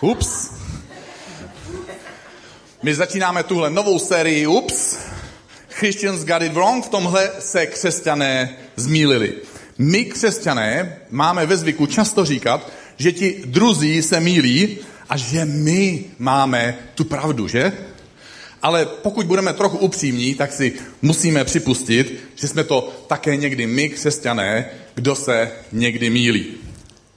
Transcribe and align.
Ups. 0.00 0.50
My 2.82 2.94
začínáme 2.94 3.42
tuhle 3.42 3.70
novou 3.70 3.98
sérii 3.98 4.46
Ups. 4.46 4.98
Christians 5.70 6.24
got 6.24 6.42
it 6.42 6.52
wrong, 6.52 6.84
v 6.84 6.88
tomhle 6.88 7.30
se 7.38 7.66
křesťané 7.66 8.56
zmílili. 8.76 9.32
My 9.78 10.04
křesťané 10.04 10.98
máme 11.10 11.46
ve 11.46 11.56
zvyku 11.56 11.86
často 11.86 12.24
říkat, 12.24 12.72
že 12.96 13.12
ti 13.12 13.42
druzí 13.46 14.02
se 14.02 14.20
mílí 14.20 14.78
a 15.08 15.16
že 15.16 15.44
my 15.44 16.04
máme 16.18 16.78
tu 16.94 17.04
pravdu, 17.04 17.48
že? 17.48 17.72
Ale 18.62 18.86
pokud 18.86 19.26
budeme 19.26 19.52
trochu 19.52 19.78
upřímní, 19.78 20.34
tak 20.34 20.52
si 20.52 20.72
musíme 21.02 21.44
připustit, 21.44 22.20
že 22.34 22.48
jsme 22.48 22.64
to 22.64 23.04
také 23.06 23.36
někdy 23.36 23.66
my, 23.66 23.88
křesťané, 23.88 24.70
kdo 24.94 25.14
se 25.14 25.50
někdy 25.72 26.10
mílí. 26.10 26.46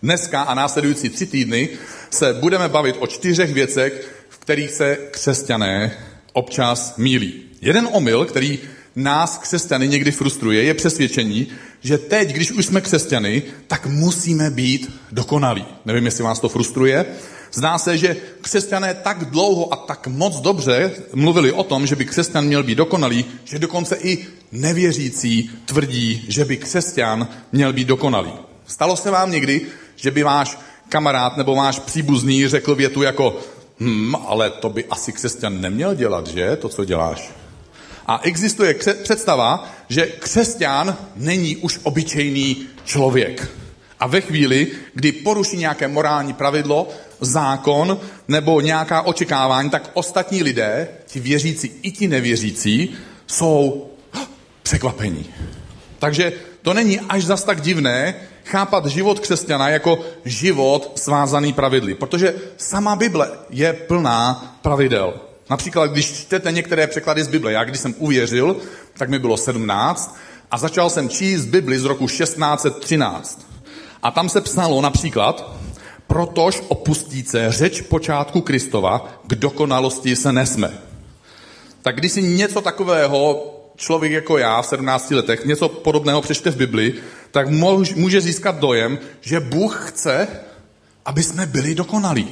Dneska 0.04 0.42
a 0.42 0.54
následující 0.54 1.10
tři 1.10 1.26
týdny 1.26 1.70
se 2.12 2.34
budeme 2.34 2.70
bavit 2.70 2.96
o 3.00 3.08
čtyřech 3.08 3.54
věcech, 3.54 4.12
v 4.30 4.38
kterých 4.38 4.72
se 4.72 4.98
křesťané 5.12 5.92
občas 6.34 6.98
mílí. 6.98 7.34
Jeden 7.62 7.88
omyl, 7.92 8.26
který 8.26 8.60
nás 8.96 9.38
křesťany 9.38 9.88
někdy 9.88 10.12
frustruje, 10.12 10.64
je 10.64 10.74
přesvědčení, 10.74 11.48
že 11.82 11.98
teď, 11.98 12.34
když 12.34 12.52
už 12.52 12.66
jsme 12.66 12.82
křesťany, 12.82 13.44
tak 13.68 13.86
musíme 13.86 14.50
být 14.50 14.92
dokonalí. 15.12 15.66
Nevím, 15.86 16.06
jestli 16.06 16.24
vás 16.24 16.40
to 16.40 16.50
frustruje. 16.50 17.06
Zdá 17.54 17.78
se, 17.78 17.98
že 17.98 18.16
křesťané 18.42 18.94
tak 18.94 19.26
dlouho 19.26 19.74
a 19.74 19.78
tak 19.78 20.08
moc 20.08 20.40
dobře 20.40 20.92
mluvili 21.14 21.52
o 21.52 21.64
tom, 21.64 21.88
že 21.88 21.96
by 21.96 22.06
křesťan 22.06 22.46
měl 22.46 22.64
být 22.64 22.76
dokonalý, 22.76 23.26
že 23.44 23.60
dokonce 23.60 23.96
i 23.96 24.28
nevěřící 24.52 25.52
tvrdí, 25.66 26.26
že 26.28 26.46
by 26.46 26.58
křesťan 26.58 27.28
měl 27.52 27.74
být 27.74 27.88
dokonalý. 27.88 28.32
Stalo 28.68 28.98
se 28.98 29.12
vám 29.12 29.32
někdy, 29.32 29.62
že 29.96 30.12
by 30.12 30.24
váš 30.24 30.58
kamarád 30.92 31.38
nebo 31.38 31.56
váš 31.56 31.80
příbuzný 31.80 32.48
řekl 32.48 32.76
větu 32.76 33.02
jako 33.02 33.40
hm, 33.80 34.16
ale 34.28 34.50
to 34.50 34.70
by 34.70 34.86
asi 34.86 35.12
křesťan 35.12 35.62
neměl 35.62 35.96
dělat, 35.96 36.28
že, 36.28 36.56
to, 36.56 36.70
co 36.70 36.86
děláš. 36.86 37.32
A 38.08 38.20
existuje 38.24 38.76
představa, 39.04 39.72
že 39.90 40.06
křesťan 40.06 40.98
není 41.16 41.58
už 41.58 41.80
obyčejný 41.84 42.68
člověk. 42.86 43.52
A 44.00 44.08
ve 44.08 44.22
chvíli, 44.22 44.68
kdy 44.94 45.12
poruší 45.12 45.58
nějaké 45.58 45.88
morální 45.88 46.34
pravidlo, 46.34 46.90
zákon 47.22 48.00
nebo 48.28 48.62
nějaká 48.62 49.02
očekávání, 49.02 49.70
tak 49.70 49.92
ostatní 49.94 50.44
lidé, 50.44 50.88
ti 51.06 51.20
věřící 51.20 51.72
i 51.82 51.92
ti 51.92 52.08
nevěřící, 52.08 52.96
jsou 53.28 53.90
překvapení. 54.64 55.26
Takže 56.00 56.34
to 56.62 56.74
není 56.74 57.00
až 57.00 57.26
zas 57.26 57.44
tak 57.44 57.62
divné 57.62 58.16
chápat 58.46 58.86
život 58.86 59.20
křesťana 59.20 59.70
jako 59.70 60.00
život 60.26 60.92
svázaný 60.96 61.54
pravidly, 61.54 61.96
protože 61.96 62.34
sama 62.58 62.96
Bible 62.96 63.30
je 63.50 63.74
plná 63.74 64.58
pravidel. 64.62 65.14
Například, 65.50 65.92
když 65.92 66.14
čtete 66.14 66.52
některé 66.52 66.88
překlady 66.88 67.24
z 67.24 67.28
Bible, 67.28 67.52
já 67.52 67.64
když 67.64 67.80
jsem 67.80 67.96
uvěřil, 67.98 68.56
tak 68.98 69.10
mi 69.10 69.20
bylo 69.20 69.38
17 69.38 70.18
a 70.52 70.58
začal 70.58 70.90
jsem 70.90 71.10
číst 71.10 71.46
Bibli 71.46 71.80
z 71.80 71.86
roku 71.86 72.08
1613. 72.08 73.48
A 74.04 74.12
tam 74.12 74.30
se 74.30 74.42
psalo 74.42 74.82
například, 74.82 75.52
protož 76.08 76.64
opustíce 76.68 77.52
řeč 77.52 77.82
počátku 77.82 78.42
Kristova 78.42 79.14
k 79.28 79.36
dokonalosti 79.36 80.16
se 80.16 80.32
nesme. 80.34 80.78
Tak 81.82 81.96
když 81.96 82.12
si 82.12 82.22
něco 82.22 82.62
takového 82.62 83.52
člověk 83.82 84.12
jako 84.12 84.38
já 84.38 84.62
v 84.62 84.66
17 84.66 85.12
letech 85.12 85.46
něco 85.46 85.70
podobného 85.70 86.22
přečte 86.22 86.52
v 86.52 86.56
Bibli, 86.56 86.94
tak 87.32 87.50
může 87.96 88.22
získat 88.22 88.60
dojem, 88.60 89.00
že 89.22 89.40
Bůh 89.40 89.90
chce, 89.90 90.28
aby 91.06 91.24
jsme 91.24 91.46
byli 91.46 91.76
dokonalí. 91.76 92.28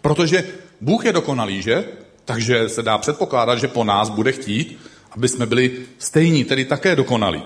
Protože 0.00 0.44
Bůh 0.80 1.04
je 1.04 1.12
dokonalý, 1.12 1.62
že? 1.62 1.84
Takže 2.24 2.68
se 2.68 2.82
dá 2.82 2.98
předpokládat, 2.98 3.58
že 3.58 3.68
po 3.68 3.84
nás 3.84 4.10
bude 4.10 4.32
chtít, 4.32 4.78
aby 5.10 5.28
jsme 5.28 5.46
byli 5.46 5.70
stejní, 5.98 6.44
tedy 6.44 6.64
také 6.64 6.96
dokonalí. 6.96 7.42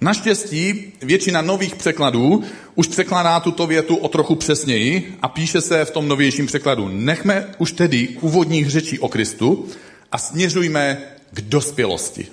Naštěstí 0.00 0.92
většina 1.02 1.42
nových 1.42 1.76
překladů 1.76 2.44
už 2.74 2.86
překladá 2.86 3.40
tuto 3.40 3.66
větu 3.66 3.96
o 3.96 4.08
trochu 4.08 4.34
přesněji 4.34 5.16
a 5.22 5.28
píše 5.28 5.60
se 5.60 5.84
v 5.84 5.90
tom 5.90 6.08
novějším 6.08 6.46
překladu. 6.46 6.88
Nechme 6.88 7.46
už 7.58 7.72
tedy 7.72 8.08
úvodních 8.20 8.70
řečí 8.70 8.98
o 8.98 9.08
Kristu 9.08 9.66
a 10.12 10.18
směřujme 10.18 10.98
k 11.32 11.40
dospělosti. 11.40 12.26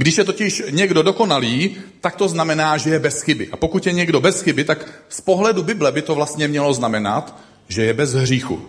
Když 0.00 0.18
je 0.18 0.24
totiž 0.24 0.62
někdo 0.70 1.02
dokonalý, 1.02 1.76
tak 2.00 2.16
to 2.16 2.28
znamená, 2.28 2.76
že 2.76 2.90
je 2.90 2.98
bez 2.98 3.22
chyby. 3.22 3.48
A 3.52 3.56
pokud 3.56 3.86
je 3.86 3.92
někdo 3.92 4.20
bez 4.20 4.42
chyby, 4.42 4.64
tak 4.64 4.88
z 5.08 5.20
pohledu 5.20 5.62
Bible 5.62 5.92
by 5.92 6.02
to 6.02 6.14
vlastně 6.14 6.48
mělo 6.48 6.74
znamenat, 6.74 7.36
že 7.68 7.84
je 7.84 7.94
bez 7.94 8.12
hříchu. 8.12 8.62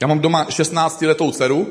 Já 0.00 0.06
mám 0.06 0.18
doma 0.18 0.46
16-letou 0.48 1.32
dceru 1.32 1.68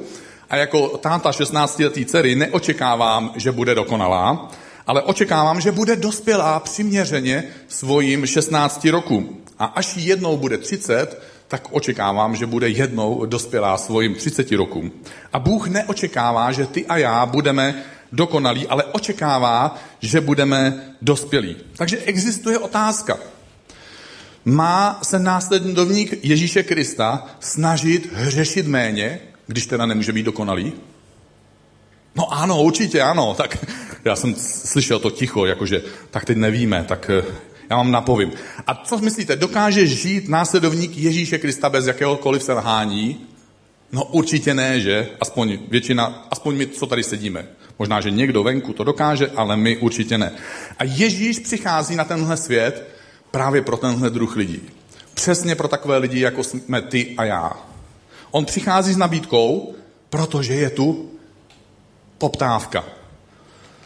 a 0.50 0.56
jako 0.56 0.88
táta 0.88 1.32
16-letý 1.32 2.06
dcery 2.06 2.36
neočekávám, 2.36 3.32
že 3.36 3.52
bude 3.52 3.76
dokonalá, 3.76 4.52
ale 4.88 5.02
očekávám, 5.02 5.62
že 5.62 5.72
bude 5.72 5.96
dospělá 5.96 6.60
přiměřeně 6.60 7.44
svojim 7.68 8.26
16 8.26 8.86
rokům. 8.86 9.38
A 9.60 9.66
až 9.66 9.98
jednou 9.98 10.38
bude 10.38 10.58
30, 10.58 11.22
tak 11.48 11.68
očekávám, 11.72 12.36
že 12.36 12.46
bude 12.46 12.70
jednou 12.70 13.26
dospělá 13.26 13.78
svojim 13.78 14.16
30 14.16 14.52
rokům. 14.52 14.92
A 15.34 15.40
Bůh 15.40 15.68
neočekává, 15.68 16.52
že 16.52 16.66
ty 16.66 16.86
a 16.86 16.98
já 16.98 17.26
budeme 17.26 17.84
dokonalí, 18.12 18.68
ale 18.68 18.84
očekává, 18.84 19.76
že 20.00 20.22
budeme 20.22 20.84
dospělí. 21.02 21.56
Takže 21.78 21.98
existuje 21.98 22.58
otázka. 22.58 23.18
Má 24.46 25.00
se 25.04 25.20
následovník 25.20 26.14
Ježíše 26.24 26.64
Krista 26.64 27.28
snažit 27.40 28.14
hřešit 28.14 28.68
méně, 28.68 29.20
když 29.48 29.66
teda 29.66 29.86
nemůže 29.86 30.14
být 30.14 30.24
dokonalý? 30.24 30.74
No 32.16 32.34
ano, 32.34 32.62
určitě 32.62 33.02
ano. 33.02 33.34
Tak 33.38 33.66
já 34.06 34.16
jsem 34.16 34.36
slyšel 34.38 35.00
to 35.00 35.12
ticho, 35.12 35.46
jakože 35.46 35.82
tak 36.12 36.26
teď 36.26 36.38
nevíme, 36.38 36.86
tak 36.88 37.10
eh, 37.10 37.24
já 37.70 37.78
vám 37.78 37.92
napovím. 37.92 38.32
A 38.68 38.76
co 38.76 38.98
myslíte, 38.98 39.36
dokáže 39.36 39.88
žít 39.88 40.30
následovník 40.30 40.98
Ježíše 40.98 41.38
Krista 41.38 41.70
bez 41.70 41.88
jakéhokoliv 41.88 42.44
selhání? 42.44 43.28
No 43.92 44.04
určitě 44.04 44.54
ne, 44.54 44.80
že? 44.80 45.10
Aspoň 45.22 45.60
většina, 45.70 46.28
aspoň 46.32 46.56
my, 46.56 46.68
co 46.68 46.86
tady 46.86 47.04
sedíme. 47.04 47.48
Možná, 47.80 48.02
že 48.02 48.12
někdo 48.12 48.44
venku 48.44 48.74
to 48.74 48.84
dokáže, 48.84 49.32
ale 49.36 49.58
my 49.58 49.78
určitě 49.78 50.18
ne. 50.18 50.32
A 50.78 50.84
Ježíš 50.84 51.40
přichází 51.40 51.96
na 51.96 52.04
tenhle 52.04 52.38
svět 52.38 52.90
právě 53.32 53.62
pro 53.62 53.78
tenhle 53.78 54.10
druh 54.10 54.36
lidí. 54.36 54.62
Přesně 55.14 55.56
pro 55.56 55.68
takové 55.68 55.98
lidi, 55.98 56.20
jako 56.20 56.44
jsme 56.44 56.82
ty 56.82 57.16
a 57.18 57.26
já. 57.26 57.52
On 58.32 58.46
přichází 58.46 58.94
s 58.94 58.98
nabídkou, 58.98 59.76
protože 60.10 60.54
je 60.54 60.70
tu 60.70 61.12
poptávka. 62.18 62.84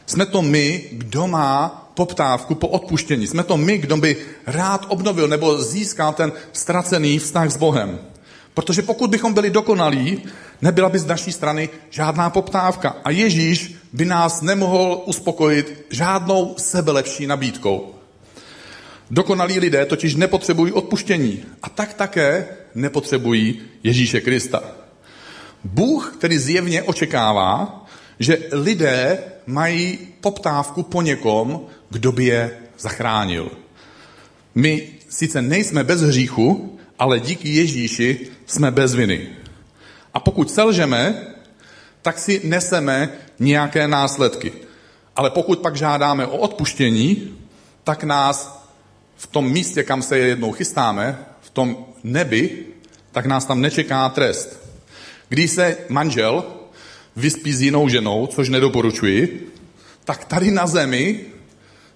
Jsme 0.06 0.26
to 0.26 0.42
my, 0.42 0.84
kdo 0.92 1.28
má 1.28 1.82
poptávku 1.94 2.56
po 2.56 2.68
odpuštění. 2.68 3.28
Jsme 3.28 3.44
to 3.44 3.58
my, 3.58 3.78
kdo 3.78 3.98
by 3.98 4.18
rád 4.46 4.86
obnovil 4.90 5.28
nebo 5.28 5.62
získal 5.64 6.14
ten 6.14 6.32
ztracený 6.54 7.20
vztah 7.20 7.50
s 7.50 7.58
Bohem. 7.58 8.00
Protože 8.56 8.82
pokud 8.82 9.10
bychom 9.10 9.34
byli 9.34 9.50
dokonalí, 9.50 10.24
nebyla 10.62 10.90
by 10.90 11.00
z 11.00 11.06
naší 11.06 11.32
strany 11.32 11.70
žádná 11.90 12.30
poptávka. 12.30 12.96
A 13.04 13.10
Ježíš 13.10 13.76
by 13.94 14.06
nás 14.06 14.42
nemohl 14.42 15.04
uspokojit 15.06 15.86
žádnou 15.90 16.56
sebelepší 16.58 17.28
nabídkou. 17.28 17.96
Dokonalí 19.12 19.60
lidé 19.60 19.86
totiž 19.86 20.16
nepotřebují 20.16 20.72
odpuštění 20.72 21.44
a 21.64 21.70
tak 21.70 21.94
také 21.94 22.48
nepotřebují 22.76 23.62
Ježíše 23.84 24.22
Krista. 24.22 24.64
Bůh 25.64 26.16
tedy 26.20 26.40
zjevně 26.40 26.84
očekává, 26.84 27.86
že 28.20 28.38
lidé 28.52 29.18
mají 29.46 30.00
poptávku 30.22 30.84
po 30.84 31.02
někom, 31.02 31.62
kdo 31.90 32.12
by 32.12 32.26
je 32.26 32.58
zachránil. 32.80 33.52
My 34.56 34.88
sice 35.10 35.42
nejsme 35.42 35.84
bez 35.84 36.02
hříchu, 36.02 36.75
ale 37.00 37.20
díky 37.20 37.50
Ježíši 37.50 38.28
jsme 38.46 38.72
bez 38.72 38.96
viny. 38.96 39.28
A 40.14 40.20
pokud 40.20 40.52
selžeme, 40.52 41.28
tak 42.02 42.20
si 42.20 42.42
neseme 42.44 43.10
nějaké 43.40 43.88
následky. 43.88 44.54
Ale 45.16 45.30
pokud 45.30 45.60
pak 45.60 45.76
žádáme 45.76 46.28
o 46.28 46.38
odpuštění, 46.38 47.38
tak 47.84 48.04
nás 48.04 48.66
v 49.16 49.28
tom 49.28 49.52
místě, 49.52 49.84
kam 49.84 50.02
se 50.02 50.18
jednou 50.18 50.52
chystáme, 50.52 51.26
v 51.42 51.50
tom 51.50 51.86
nebi, 52.04 52.66
tak 53.12 53.26
nás 53.26 53.46
tam 53.46 53.62
nečeká 53.62 54.10
trest. 54.10 54.60
Když 55.30 55.52
se 55.52 55.78
manžel 55.90 56.44
vyspí 57.16 57.54
s 57.54 57.62
jinou 57.62 57.90
ženou, 57.90 58.28
což 58.28 58.50
nedoporučuji, 58.50 59.52
tak 60.04 60.26
tady 60.26 60.52
na 60.52 60.68
zemi 60.68 61.20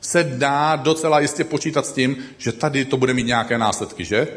se 0.01 0.23
dá 0.23 0.75
docela 0.75 1.19
jistě 1.19 1.43
počítat 1.43 1.85
s 1.85 1.91
tím, 1.91 2.17
že 2.37 2.51
tady 2.51 2.85
to 2.85 2.97
bude 2.97 3.13
mít 3.13 3.25
nějaké 3.25 3.57
následky, 3.57 4.05
že? 4.05 4.27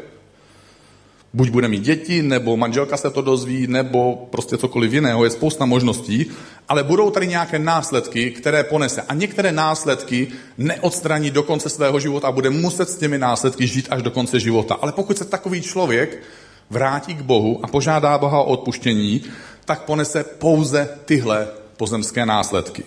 Buď 1.35 1.49
bude 1.49 1.67
mít 1.67 1.83
děti, 1.83 2.21
nebo 2.21 2.57
manželka 2.57 2.97
se 2.97 3.09
to 3.09 3.21
dozví, 3.21 3.67
nebo 3.67 4.27
prostě 4.29 4.57
cokoliv 4.57 4.93
jiného, 4.93 5.23
je 5.23 5.29
spousta 5.29 5.65
možností, 5.65 6.25
ale 6.69 6.83
budou 6.83 7.09
tady 7.09 7.27
nějaké 7.27 7.59
následky, 7.59 8.31
které 8.31 8.63
ponese. 8.63 9.01
A 9.01 9.13
některé 9.13 9.51
následky 9.51 10.27
neodstraní 10.57 11.31
do 11.31 11.43
konce 11.43 11.69
svého 11.69 11.99
života 11.99 12.27
a 12.27 12.31
bude 12.31 12.49
muset 12.49 12.89
s 12.89 12.97
těmi 12.97 13.17
následky 13.17 13.67
žít 13.67 13.87
až 13.89 14.01
do 14.01 14.11
konce 14.11 14.39
života. 14.39 14.75
Ale 14.81 14.91
pokud 14.91 15.17
se 15.17 15.25
takový 15.25 15.61
člověk 15.61 16.23
vrátí 16.69 17.15
k 17.15 17.21
Bohu 17.21 17.59
a 17.63 17.67
požádá 17.67 18.17
Boha 18.17 18.39
o 18.39 18.45
odpuštění, 18.45 19.21
tak 19.65 19.83
ponese 19.83 20.23
pouze 20.23 20.89
tyhle 21.05 21.47
pozemské 21.77 22.25
následky. 22.25 22.83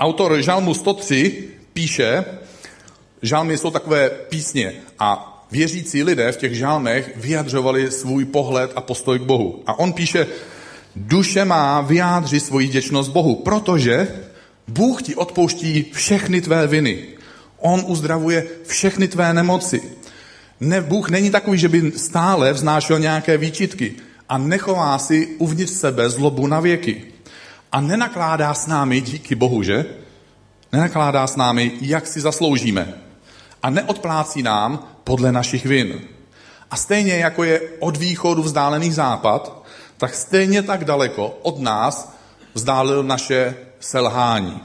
Autor 0.00 0.42
Žalmu 0.42 0.74
103 0.74 1.48
píše, 1.72 2.24
žalmy 3.22 3.58
jsou 3.58 3.70
takové 3.70 4.10
písně 4.10 4.72
a 4.98 5.31
věřící 5.52 6.02
lidé 6.02 6.32
v 6.32 6.36
těch 6.36 6.54
žalmech 6.54 7.12
vyjadřovali 7.16 7.90
svůj 7.90 8.24
pohled 8.24 8.72
a 8.74 8.80
postoj 8.80 9.18
k 9.18 9.22
Bohu. 9.22 9.62
A 9.66 9.78
on 9.78 9.92
píše, 9.92 10.26
duše 10.96 11.44
má 11.44 11.80
vyjádřit 11.80 12.40
svoji 12.40 12.68
děčnost 12.68 13.12
Bohu, 13.12 13.34
protože 13.34 14.08
Bůh 14.68 15.02
ti 15.02 15.14
odpouští 15.14 15.86
všechny 15.92 16.40
tvé 16.40 16.66
viny. 16.66 16.98
On 17.58 17.84
uzdravuje 17.86 18.46
všechny 18.66 19.08
tvé 19.08 19.34
nemoci. 19.34 19.82
Ne, 20.60 20.80
Bůh 20.80 21.10
není 21.10 21.30
takový, 21.30 21.58
že 21.58 21.68
by 21.68 21.92
stále 21.96 22.52
vznášel 22.52 22.98
nějaké 22.98 23.38
výčitky 23.38 23.94
a 24.28 24.38
nechová 24.38 24.98
si 24.98 25.28
uvnitř 25.38 25.72
sebe 25.72 26.10
zlobu 26.10 26.46
na 26.46 26.60
věky. 26.60 27.04
A 27.72 27.80
nenakládá 27.80 28.54
s 28.54 28.66
námi, 28.66 29.00
díky 29.00 29.34
Bohu, 29.34 29.62
že? 29.62 29.84
Nenakládá 30.72 31.26
s 31.26 31.36
námi, 31.36 31.72
jak 31.80 32.06
si 32.06 32.20
zasloužíme. 32.20 32.94
A 33.62 33.70
neodplácí 33.70 34.42
nám 34.42 34.91
podle 35.04 35.32
našich 35.32 35.66
vin. 35.66 36.00
A 36.70 36.76
stejně 36.76 37.14
jako 37.14 37.44
je 37.44 37.60
od 37.78 37.96
východu 37.96 38.42
vzdálený 38.42 38.92
západ, 38.92 39.64
tak 39.98 40.14
stejně 40.14 40.62
tak 40.62 40.84
daleko 40.84 41.38
od 41.42 41.58
nás 41.58 42.12
vzdálil 42.54 43.02
naše 43.02 43.54
selhání. 43.80 44.60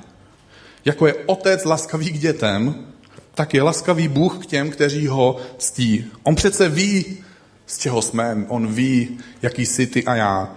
Jako 0.86 1.08
je 1.08 1.16
otec 1.26 1.66
laskavý 1.66 2.10
k 2.10 2.20
dětem, 2.20 2.86
tak 3.34 3.54
je 3.54 3.62
laskavý 3.62 4.08
Bůh 4.08 4.38
k 4.38 4.46
těm, 4.46 4.70
kteří 4.70 5.08
ho 5.08 5.38
ctí. 5.58 6.12
On 6.24 6.36
přece 6.36 6.70
ví, 6.70 7.24
z 7.66 7.78
čeho 7.78 8.02
jsme, 8.02 8.46
on 8.48 8.74
ví, 8.74 9.20
jaký 9.42 9.66
jsi 9.66 9.88
ty 9.88 10.06
a 10.06 10.16
já. 10.16 10.50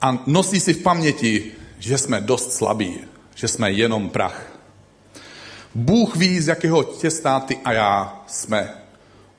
A 0.00 0.18
nosí 0.26 0.60
si 0.60 0.74
v 0.74 0.82
paměti, 0.82 1.52
že 1.78 1.98
jsme 1.98 2.20
dost 2.20 2.52
slabí, 2.52 3.00
že 3.34 3.48
jsme 3.48 3.70
jenom 3.70 4.10
prach. 4.10 4.52
Bůh 5.74 6.16
ví, 6.16 6.40
z 6.40 6.48
jakého 6.48 6.84
těsta 6.84 7.40
ty 7.40 7.58
a 7.64 7.72
já 7.72 8.22
jsme. 8.26 8.85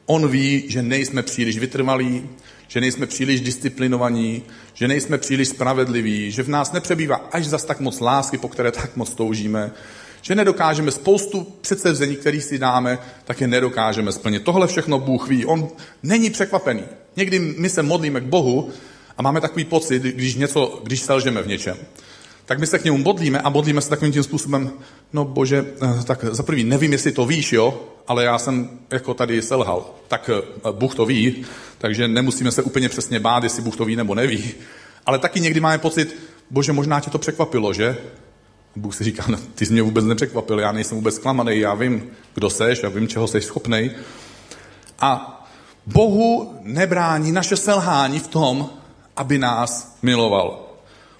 On 0.09 0.27
ví, 0.27 0.63
že 0.68 0.81
nejsme 0.81 1.24
příliš 1.24 1.57
vytrvalí, 1.57 2.30
že 2.68 2.81
nejsme 2.81 3.06
příliš 3.06 3.42
disciplinovaní, 3.42 4.44
že 4.74 4.88
nejsme 4.88 5.18
příliš 5.18 5.48
spravedliví, 5.48 6.31
že 6.31 6.44
v 6.44 6.50
nás 6.50 6.71
nepřebývá 6.71 7.15
až 7.15 7.45
zas 7.45 7.63
tak 7.63 7.80
moc 7.80 8.00
lásky, 8.00 8.38
po 8.38 8.48
které 8.48 8.71
tak 8.71 8.95
moc 8.95 9.13
toužíme, 9.13 9.71
že 10.21 10.36
nedokážeme 10.36 10.92
spoustu 10.92 11.48
předsevzení, 11.62 12.15
který 12.15 12.42
si 12.42 12.59
dáme, 12.59 13.00
tak 13.25 13.42
je 13.42 13.48
nedokážeme 13.48 14.12
splnit. 14.12 14.44
Tohle 14.44 14.68
všechno 14.68 15.00
Bůh 15.00 15.27
ví. 15.27 15.45
On 15.45 15.68
není 16.04 16.30
překvapený. 16.30 16.83
Někdy 17.15 17.39
my 17.39 17.69
se 17.69 17.83
modlíme 17.83 18.21
k 18.21 18.24
Bohu 18.24 18.69
a 19.18 19.21
máme 19.21 19.42
takový 19.42 19.65
pocit, 19.65 20.01
když, 20.04 20.36
něco, 20.36 20.81
když 20.83 21.00
selžeme 21.00 21.42
v 21.42 21.48
něčem 21.48 21.77
tak 22.48 22.60
my 22.60 22.68
se 22.68 22.80
k 22.80 22.84
němu 22.84 22.98
modlíme 22.98 23.40
a 23.40 23.50
modlíme 23.50 23.82
se 23.82 23.90
takovým 23.90 24.14
tím 24.14 24.24
způsobem, 24.24 24.72
no 25.14 25.26
bože, 25.26 25.66
eh, 25.82 26.04
tak 26.04 26.26
za 26.32 26.44
prvý 26.44 26.64
nevím, 26.64 26.92
jestli 26.92 27.12
to 27.12 27.26
víš, 27.26 27.54
jo, 27.54 27.84
ale 28.08 28.24
já 28.24 28.40
jsem 28.40 28.70
jako 28.92 29.14
tady 29.14 29.42
selhal. 29.42 29.96
Tak 30.08 30.30
eh, 30.34 30.72
Bůh 30.72 30.96
to 30.96 31.06
ví, 31.06 31.46
takže 31.78 32.08
nemusíme 32.08 32.52
se 32.52 32.64
úplně 32.64 32.90
přesně 32.90 33.20
bát, 33.20 33.44
jestli 33.44 33.62
Bůh 33.62 33.76
to 33.76 33.86
ví 33.86 33.96
nebo 33.96 34.16
neví. 34.16 34.54
Ale 35.06 35.20
taky 35.20 35.40
někdy 35.40 35.60
máme 35.60 35.78
pocit, 35.78 36.16
bože, 36.50 36.74
možná 36.74 37.00
tě 37.00 37.10
to 37.10 37.18
překvapilo, 37.18 37.74
že? 37.74 37.98
Bůh 38.76 38.96
si 38.96 39.04
říká, 39.04 39.26
no, 39.28 39.38
ty 39.56 39.66
jsi 39.66 39.74
mě 39.74 39.82
vůbec 39.82 40.06
nepřekvapil, 40.06 40.60
já 40.60 40.72
nejsem 40.72 40.98
vůbec 40.98 41.16
zklamaný, 41.16 41.60
já 41.60 41.74
vím, 41.74 42.10
kdo 42.34 42.50
seš, 42.50 42.84
já 42.84 42.90
vím, 42.90 43.08
čeho 43.08 43.28
jsi 43.28 43.42
schopný. 43.42 43.92
A 45.00 45.34
Bohu 45.86 46.60
nebrání 46.62 47.32
naše 47.32 47.58
selhání 47.58 48.20
v 48.20 48.28
tom, 48.28 48.70
aby 49.16 49.38
nás 49.38 49.98
miloval. 50.02 50.67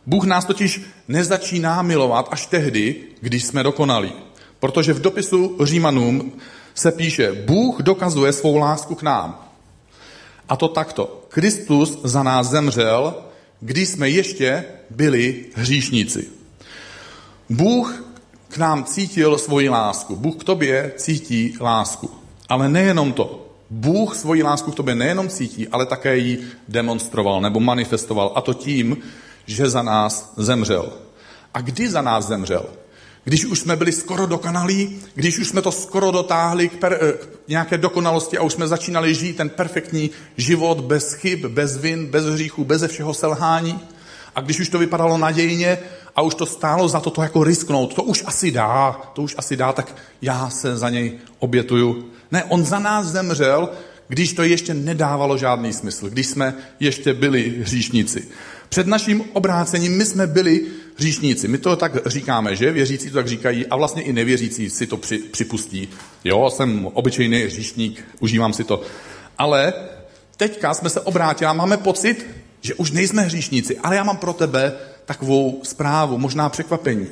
Bůh 0.07 0.24
nás 0.24 0.45
totiž 0.45 0.81
nezačíná 1.07 1.81
milovat 1.81 2.27
až 2.31 2.45
tehdy, 2.45 2.95
když 3.21 3.44
jsme 3.44 3.63
dokonalí. 3.63 4.13
Protože 4.59 4.94
v 4.94 5.01
dopisu 5.01 5.57
Římanům 5.63 6.31
se 6.75 6.92
píše, 6.92 7.44
Bůh 7.45 7.81
dokazuje 7.81 8.33
svou 8.33 8.57
lásku 8.57 8.95
k 8.95 9.01
nám. 9.01 9.50
A 10.50 10.56
to 10.56 10.68
takto. 10.68 11.25
Kristus 11.30 12.00
za 12.04 12.24
nás 12.24 12.48
zemřel, 12.48 13.15
když 13.62 13.89
jsme 13.89 14.09
ještě 14.09 14.65
byli 14.89 15.45
hříšníci. 15.56 16.27
Bůh 17.50 18.04
k 18.48 18.57
nám 18.57 18.83
cítil 18.83 19.38
svoji 19.38 19.69
lásku. 19.69 20.15
Bůh 20.15 20.36
k 20.36 20.44
tobě 20.44 20.94
cítí 20.98 21.57
lásku. 21.62 22.09
Ale 22.50 22.69
nejenom 22.69 23.13
to. 23.13 23.48
Bůh 23.69 24.15
svoji 24.15 24.44
lásku 24.44 24.71
k 24.71 24.75
tobě 24.75 24.95
nejenom 24.95 25.30
cítí, 25.30 25.68
ale 25.68 25.86
také 25.86 26.18
ji 26.18 26.48
demonstroval 26.68 27.42
nebo 27.42 27.59
manifestoval. 27.59 28.31
A 28.36 28.42
to 28.42 28.54
tím, 28.54 28.98
že 29.47 29.69
za 29.69 29.81
nás 29.81 30.33
zemřel. 30.38 30.94
A 31.53 31.61
kdy 31.61 31.89
za 31.89 32.01
nás 32.01 32.27
zemřel? 32.27 32.65
Když 33.23 33.45
už 33.45 33.59
jsme 33.59 33.75
byli 33.75 33.91
skoro 33.91 34.25
dokonalí, 34.25 34.99
když 35.15 35.39
už 35.39 35.47
jsme 35.47 35.61
to 35.61 35.71
skoro 35.71 36.11
dotáhli 36.11 36.69
k, 36.69 36.77
per, 36.77 36.99
eh, 37.01 37.13
k 37.13 37.47
nějaké 37.47 37.77
dokonalosti 37.77 38.38
a 38.38 38.44
už 38.44 38.53
jsme 38.53 38.67
začínali 38.67 39.15
žít 39.15 39.38
ten 39.38 39.49
perfektní 39.49 40.09
život 40.38 40.81
bez 40.81 41.13
chyb, 41.13 41.45
bez 41.45 41.77
vin, 41.77 42.05
bez 42.05 42.25
hříchů, 42.25 42.63
bez 42.63 42.83
všeho 42.88 43.13
selhání. 43.13 43.79
A 44.35 44.41
když 44.41 44.59
už 44.59 44.69
to 44.69 44.79
vypadalo 44.79 45.17
nadějně 45.17 45.77
a 46.15 46.21
už 46.21 46.35
to 46.35 46.45
stálo 46.45 46.88
za 46.88 46.99
to, 46.99 47.09
to 47.09 47.21
jako 47.21 47.44
risknout, 47.44 47.94
to 47.94 48.03
už 48.03 48.23
asi 48.25 48.51
dá, 48.51 49.01
to 49.13 49.21
už 49.21 49.35
asi 49.38 49.57
dá, 49.57 49.73
tak 49.73 49.95
já 50.21 50.49
se 50.49 50.77
za 50.77 50.89
něj 50.89 51.19
obětuju. 51.39 52.09
Ne, 52.31 52.44
on 52.44 52.65
za 52.65 52.79
nás 52.79 53.05
zemřel, 53.05 53.69
když 54.07 54.33
to 54.33 54.44
ještě 54.44 54.73
nedávalo 54.73 55.38
žádný 55.38 55.73
smysl, 55.73 56.09
když 56.09 56.27
jsme 56.27 56.53
ještě 56.79 57.13
byli 57.13 57.55
hříšníci. 57.61 58.27
Před 58.69 58.87
naším 58.87 59.23
obrácením 59.33 59.97
my 59.97 60.05
jsme 60.05 60.27
byli 60.27 60.65
hříšníci. 60.97 61.47
My 61.47 61.57
to 61.57 61.75
tak 61.75 62.07
říkáme, 62.07 62.55
že? 62.55 62.71
Věřící 62.71 63.09
to 63.09 63.15
tak 63.15 63.27
říkají 63.27 63.65
a 63.67 63.75
vlastně 63.75 64.01
i 64.01 64.13
nevěřící 64.13 64.69
si 64.69 64.87
to 64.87 64.97
při, 64.97 65.17
připustí. 65.17 65.89
Jo, 66.23 66.49
jsem 66.49 66.85
obyčejný 66.93 67.41
hříšník, 67.41 68.03
užívám 68.19 68.53
si 68.53 68.63
to. 68.63 68.81
Ale 69.37 69.73
teďka 70.37 70.73
jsme 70.73 70.89
se 70.89 71.01
obrátili 71.01 71.49
a 71.49 71.53
máme 71.53 71.77
pocit, 71.77 72.25
že 72.61 72.75
už 72.75 72.91
nejsme 72.91 73.21
hříšníci, 73.21 73.77
ale 73.77 73.95
já 73.95 74.03
mám 74.03 74.17
pro 74.17 74.33
tebe 74.33 74.73
takovou 75.05 75.59
zprávu, 75.63 76.17
možná 76.17 76.49
překvapení. 76.49 77.07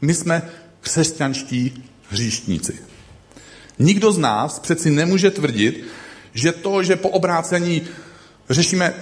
My 0.00 0.14
jsme 0.14 0.42
křesťanští 0.80 1.84
hříšníci. 2.10 2.76
Nikdo 3.78 4.12
z 4.12 4.18
nás 4.18 4.58
přeci 4.58 4.90
nemůže 4.90 5.30
tvrdit, 5.30 5.84
že 6.34 6.52
to, 6.52 6.82
že 6.82 6.96
po 6.96 7.08
obrácení 7.08 7.82
řešíme 8.50 8.94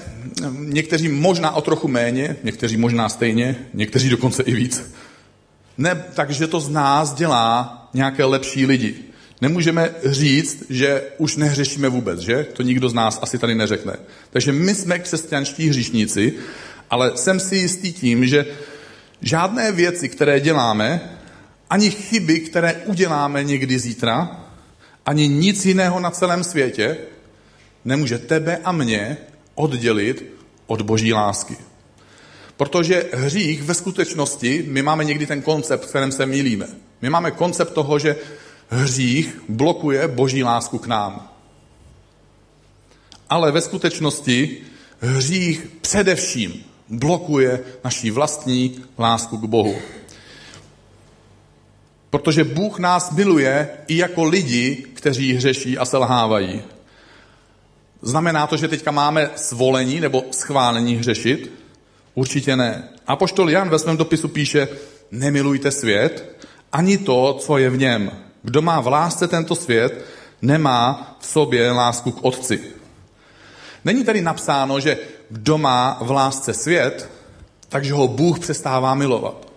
někteří 0.58 1.08
možná 1.08 1.50
o 1.50 1.60
trochu 1.60 1.88
méně, 1.88 2.36
někteří 2.44 2.76
možná 2.76 3.08
stejně, 3.08 3.56
někteří 3.74 4.08
dokonce 4.08 4.42
i 4.42 4.54
víc. 4.54 4.94
Ne, 5.78 6.04
takže 6.14 6.46
to 6.46 6.60
z 6.60 6.68
nás 6.68 7.14
dělá 7.14 7.88
nějaké 7.94 8.24
lepší 8.24 8.66
lidi. 8.66 8.94
Nemůžeme 9.40 9.94
říct, 10.04 10.64
že 10.70 11.02
už 11.18 11.36
nehřešíme 11.36 11.88
vůbec, 11.88 12.20
že? 12.20 12.46
To 12.52 12.62
nikdo 12.62 12.88
z 12.88 12.94
nás 12.94 13.18
asi 13.22 13.38
tady 13.38 13.54
neřekne. 13.54 13.96
Takže 14.30 14.52
my 14.52 14.74
jsme 14.74 14.98
křesťanští 14.98 15.68
hříšníci, 15.68 16.32
ale 16.90 17.16
jsem 17.16 17.40
si 17.40 17.56
jistý 17.56 17.92
tím, 17.92 18.26
že 18.26 18.46
žádné 19.20 19.72
věci, 19.72 20.08
které 20.08 20.40
děláme, 20.40 21.00
ani 21.70 21.90
chyby, 21.90 22.40
které 22.40 22.74
uděláme 22.74 23.44
někdy 23.44 23.78
zítra, 23.78 24.44
ani 25.06 25.28
nic 25.28 25.66
jiného 25.66 26.00
na 26.00 26.10
celém 26.10 26.44
světě 26.44 26.96
nemůže 27.84 28.18
tebe 28.18 28.58
a 28.64 28.72
mě 28.72 29.16
oddělit 29.54 30.24
od 30.66 30.82
boží 30.82 31.12
lásky. 31.12 31.56
Protože 32.56 33.04
hřích 33.12 33.62
ve 33.62 33.74
skutečnosti, 33.74 34.64
my 34.68 34.82
máme 34.82 35.04
někdy 35.04 35.26
ten 35.26 35.42
koncept, 35.42 35.84
v 35.84 35.88
kterém 35.88 36.12
se 36.12 36.26
milíme. 36.26 36.66
My 37.02 37.10
máme 37.10 37.30
koncept 37.30 37.72
toho, 37.72 37.98
že 37.98 38.16
hřích 38.68 39.40
blokuje 39.48 40.08
boží 40.08 40.44
lásku 40.44 40.78
k 40.78 40.86
nám. 40.86 41.30
Ale 43.30 43.52
ve 43.52 43.60
skutečnosti 43.60 44.58
hřích 45.00 45.66
především 45.80 46.64
blokuje 46.88 47.60
naší 47.84 48.10
vlastní 48.10 48.80
lásku 48.98 49.36
k 49.36 49.44
Bohu. 49.44 49.76
Protože 52.10 52.44
Bůh 52.44 52.78
nás 52.78 53.10
miluje 53.10 53.68
i 53.86 53.96
jako 53.96 54.24
lidi, 54.24 54.86
kteří 54.94 55.32
hřeší 55.32 55.78
a 55.78 55.84
selhávají. 55.84 56.62
Znamená 58.04 58.46
to, 58.46 58.56
že 58.56 58.68
teďka 58.68 58.90
máme 58.90 59.30
svolení 59.36 60.00
nebo 60.00 60.24
schválení 60.30 60.96
hřešit? 60.96 61.52
Určitě 62.14 62.56
ne. 62.56 62.88
A 63.06 63.16
poštol 63.16 63.50
Jan 63.50 63.68
ve 63.68 63.78
svém 63.78 63.96
dopisu 63.96 64.28
píše, 64.28 64.68
nemilujte 65.10 65.70
svět, 65.70 66.36
ani 66.72 66.98
to, 66.98 67.34
co 67.40 67.58
je 67.58 67.70
v 67.70 67.78
něm. 67.78 68.10
Kdo 68.42 68.62
má 68.62 68.80
v 68.80 68.86
lásce 68.86 69.28
tento 69.28 69.54
svět, 69.54 70.04
nemá 70.42 71.16
v 71.20 71.26
sobě 71.26 71.72
lásku 71.72 72.10
k 72.10 72.24
Otci. 72.24 72.60
Není 73.84 74.04
tady 74.04 74.20
napsáno, 74.20 74.80
že 74.80 74.98
kdo 75.30 75.58
má 75.58 75.98
v 76.00 76.10
lásce 76.10 76.54
svět, 76.54 77.10
takže 77.68 77.92
ho 77.92 78.08
Bůh 78.08 78.38
přestává 78.38 78.94
milovat. 78.94 79.48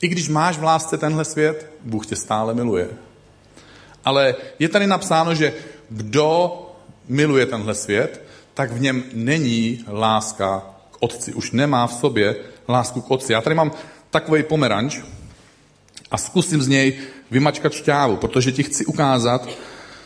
I 0.00 0.08
když 0.08 0.28
máš 0.28 0.58
v 0.58 0.62
lásce 0.62 0.98
tenhle 0.98 1.24
svět, 1.24 1.70
Bůh 1.84 2.06
tě 2.06 2.16
stále 2.16 2.54
miluje. 2.54 2.88
Ale 4.04 4.34
je 4.58 4.68
tady 4.68 4.86
napsáno, 4.86 5.34
že 5.34 5.52
kdo 5.90 6.62
miluje 7.08 7.46
tenhle 7.46 7.74
svět, 7.74 8.24
tak 8.54 8.72
v 8.72 8.80
něm 8.80 9.04
není 9.12 9.84
láska 9.88 10.62
k 10.90 10.96
otci. 11.00 11.34
Už 11.34 11.50
nemá 11.50 11.86
v 11.86 11.92
sobě 11.92 12.36
lásku 12.68 13.00
k 13.00 13.10
otci. 13.10 13.32
Já 13.32 13.40
tady 13.40 13.56
mám 13.56 13.72
takový 14.10 14.42
pomeranč 14.42 14.98
a 16.10 16.18
zkusím 16.18 16.62
z 16.62 16.68
něj 16.68 16.98
vymačkat 17.30 17.72
šťávu, 17.72 18.16
protože 18.16 18.52
ti 18.52 18.62
chci 18.62 18.86
ukázat, 18.86 19.48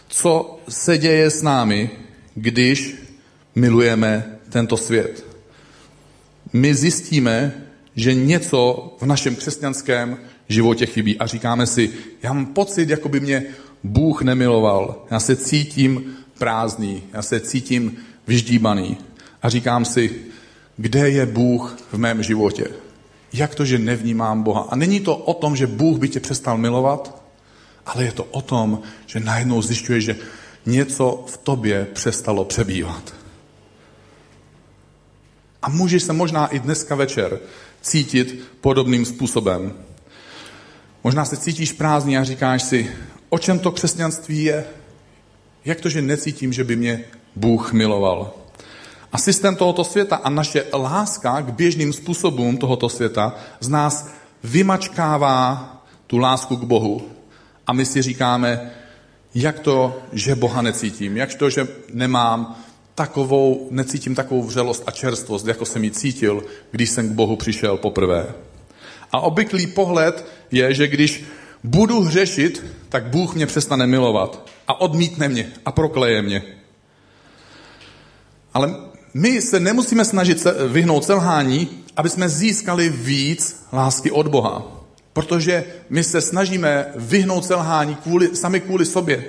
co 0.09 0.59
se 0.69 0.99
děje 0.99 1.31
s 1.31 1.43
námi, 1.43 1.91
když 2.35 2.97
milujeme 3.55 4.39
tento 4.49 4.77
svět. 4.77 5.25
My 6.53 6.75
zjistíme, 6.75 7.65
že 7.97 8.15
něco 8.15 8.93
v 9.01 9.07
našem 9.07 9.37
křesťanském 9.37 10.19
životě 10.49 10.87
chybí 10.87 11.19
a 11.19 11.27
říkáme 11.27 11.67
si, 11.67 11.91
já 12.23 12.33
mám 12.33 12.47
pocit, 12.47 12.89
jako 12.89 13.09
by 13.09 13.21
mě 13.21 13.45
Bůh 13.85 14.23
nemiloval. 14.23 15.07
Já 15.11 15.21
se 15.21 15.37
cítím 15.37 16.17
prázdný, 16.41 17.03
já 17.13 17.23
se 17.23 17.41
cítím 17.41 17.97
vyždíbaný. 18.27 18.97
A 19.43 19.49
říkám 19.49 19.85
si, 19.85 20.17
kde 20.77 21.11
je 21.11 21.27
Bůh 21.27 21.77
v 21.93 21.99
mém 21.99 22.23
životě? 22.23 22.67
Jak 23.33 23.55
to, 23.55 23.65
že 23.65 23.79
nevnímám 23.79 24.43
Boha? 24.43 24.67
A 24.69 24.77
není 24.77 25.01
to 25.01 25.17
o 25.17 25.35
tom, 25.35 25.57
že 25.57 25.67
Bůh 25.67 25.99
by 25.99 26.09
tě 26.09 26.21
přestal 26.21 26.59
milovat, 26.59 27.23
ale 27.87 28.05
je 28.05 28.13
to 28.13 28.25
o 28.25 28.43
tom, 28.43 28.81
že 29.07 29.21
najednou 29.21 29.63
zjišťuješ, 29.63 30.05
že 30.05 30.17
něco 30.67 31.25
v 31.29 31.37
tobě 31.37 31.87
přestalo 31.93 32.45
přebývat. 32.45 33.15
A 35.63 35.69
můžeš 35.69 36.03
se 36.03 36.13
možná 36.13 36.47
i 36.47 36.59
dneska 36.59 36.95
večer 36.95 37.39
cítit 37.83 38.41
podobným 38.61 39.05
způsobem. 39.05 39.73
Možná 41.05 41.25
se 41.25 41.37
cítíš 41.37 41.73
prázdný 41.73 42.19
a 42.19 42.25
říkáš 42.25 42.63
si, 42.63 42.91
o 43.29 43.39
čem 43.39 43.59
to 43.59 43.73
křesťanství 43.73 44.45
je? 44.45 44.80
Jak 45.65 45.81
to, 45.81 45.89
že 45.89 46.03
necítím, 46.03 46.53
že 46.53 46.65
by 46.65 46.77
mě 46.77 47.05
Bůh 47.37 47.73
miloval? 47.73 48.33
A 49.13 49.19
systém 49.19 49.57
tohoto 49.57 49.85
světa 49.85 50.17
a 50.17 50.31
naše 50.31 50.65
láska 50.73 51.41
k 51.41 51.53
běžným 51.53 51.93
způsobům 51.93 52.57
tohoto 52.57 52.89
světa 52.89 53.35
z 53.61 53.69
nás 53.69 54.11
vymačkává 54.45 55.67
tu 56.07 56.19
lásku 56.19 56.57
k 56.57 56.65
Bohu. 56.65 57.09
A 57.67 57.73
my 57.73 57.87
si 57.87 58.03
říkáme, 58.03 58.71
jak 59.35 59.61
to, 59.61 59.99
že 60.13 60.35
Boha 60.35 60.63
necítím, 60.63 61.17
jak 61.17 61.35
to, 61.35 61.51
že 61.51 61.69
nemám 61.93 62.57
takovou, 62.95 63.69
necítím 63.71 64.15
takovou 64.15 64.43
vřelost 64.43 64.83
a 64.87 64.91
čerstvost, 64.91 65.47
jako 65.47 65.65
jsem 65.65 65.85
ji 65.85 65.91
cítil, 65.91 66.45
když 66.71 66.91
jsem 66.91 67.09
k 67.09 67.13
Bohu 67.13 67.37
přišel 67.37 67.77
poprvé. 67.77 68.27
A 69.13 69.21
obvyklý 69.21 69.67
pohled 69.67 70.27
je, 70.51 70.75
že 70.75 70.89
když 70.89 71.25
budu 71.65 72.01
hřešit, 72.01 72.65
tak 72.89 73.07
Bůh 73.07 73.35
mě 73.35 73.47
přestane 73.47 73.87
milovat 73.87 74.51
a 74.69 74.81
odmítne 74.81 75.29
mě 75.29 75.53
a 75.65 75.73
prokleje 75.73 76.23
mě. 76.23 76.43
Ale 78.55 78.75
my 79.15 79.43
se 79.43 79.61
nemusíme 79.61 80.05
snažit 80.05 80.47
vyhnout 80.69 81.05
selhání, 81.05 81.69
aby 81.97 82.09
jsme 82.09 82.29
získali 82.29 82.89
víc 82.89 83.67
lásky 83.73 84.11
od 84.11 84.29
Boha. 84.29 84.63
Protože 85.13 85.65
my 85.91 86.05
se 86.05 86.21
snažíme 86.21 86.87
vyhnout 86.97 87.45
selhání 87.45 87.95
kvůli, 87.95 88.37
sami 88.37 88.61
kvůli 88.61 88.87
sobě, 88.87 89.25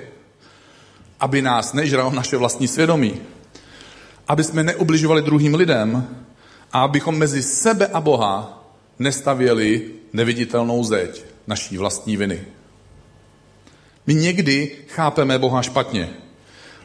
aby 1.20 1.42
nás 1.42 1.72
nežral 1.72 2.10
naše 2.10 2.36
vlastní 2.36 2.68
svědomí, 2.68 3.20
aby 4.28 4.44
jsme 4.44 4.62
neubližovali 4.62 5.22
druhým 5.22 5.54
lidem 5.54 6.08
a 6.72 6.82
abychom 6.82 7.18
mezi 7.18 7.42
sebe 7.42 7.86
a 7.86 8.00
Boha 8.00 8.64
nestavěli 8.98 9.90
neviditelnou 10.12 10.84
zeď 10.84 11.31
naší 11.46 11.78
vlastní 11.78 12.16
viny. 12.16 12.44
My 14.06 14.14
někdy 14.14 14.76
chápeme 14.88 15.38
Boha 15.38 15.62
špatně, 15.62 16.10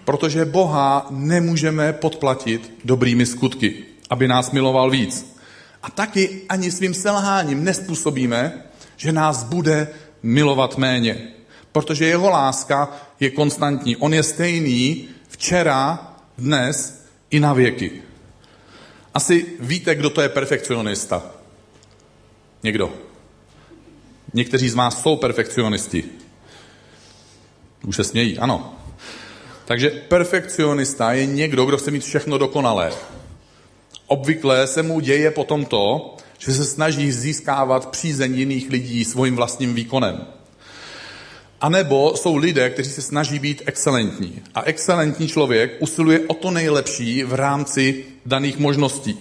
protože 0.05 0.45
Boha 0.45 1.07
nemůžeme 1.09 1.93
podplatit 1.93 2.73
dobrými 2.85 3.25
skutky, 3.25 3.83
aby 4.09 4.27
nás 4.27 4.51
miloval 4.51 4.89
víc. 4.89 5.37
A 5.83 5.91
taky 5.91 6.41
ani 6.49 6.71
svým 6.71 6.93
selháním 6.93 7.63
nespůsobíme, 7.63 8.63
že 8.97 9.11
nás 9.11 9.43
bude 9.43 9.87
milovat 10.23 10.77
méně. 10.77 11.27
Protože 11.71 12.05
jeho 12.05 12.29
láska 12.29 12.97
je 13.19 13.29
konstantní. 13.29 13.95
On 13.97 14.13
je 14.13 14.23
stejný 14.23 15.07
včera, 15.27 16.13
dnes 16.37 17.05
i 17.29 17.39
na 17.39 17.53
věky. 17.53 17.91
Asi 19.13 19.45
víte, 19.59 19.95
kdo 19.95 20.09
to 20.09 20.21
je 20.21 20.29
perfekcionista. 20.29 21.23
Někdo. 22.63 22.93
Někteří 24.33 24.69
z 24.69 24.75
vás 24.75 25.01
jsou 25.01 25.15
perfekcionisti. 25.15 26.03
Už 27.87 27.95
se 27.95 28.03
smějí, 28.03 28.37
ano. 28.37 28.75
Takže 29.65 29.89
perfekcionista 29.89 31.13
je 31.13 31.25
někdo, 31.25 31.65
kdo 31.65 31.77
chce 31.77 31.91
mít 31.91 32.03
všechno 32.03 32.37
dokonalé. 32.37 32.91
Obvykle 34.07 34.67
se 34.67 34.83
mu 34.83 34.99
děje 34.99 35.31
potom 35.31 35.65
to, 35.65 36.15
že 36.37 36.53
se 36.53 36.65
snaží 36.65 37.11
získávat 37.11 37.89
přízeň 37.89 38.35
jiných 38.35 38.69
lidí 38.69 39.05
svým 39.05 39.35
vlastním 39.35 39.73
výkonem. 39.73 40.27
A 41.61 41.69
nebo 41.69 42.17
jsou 42.17 42.35
lidé, 42.35 42.69
kteří 42.69 42.89
se 42.89 43.01
snaží 43.01 43.39
být 43.39 43.61
excelentní. 43.65 44.41
A 44.55 44.61
excelentní 44.61 45.27
člověk 45.27 45.71
usiluje 45.79 46.19
o 46.27 46.33
to 46.33 46.51
nejlepší 46.51 47.23
v 47.23 47.33
rámci 47.33 48.05
daných 48.25 48.57
možností. 48.57 49.19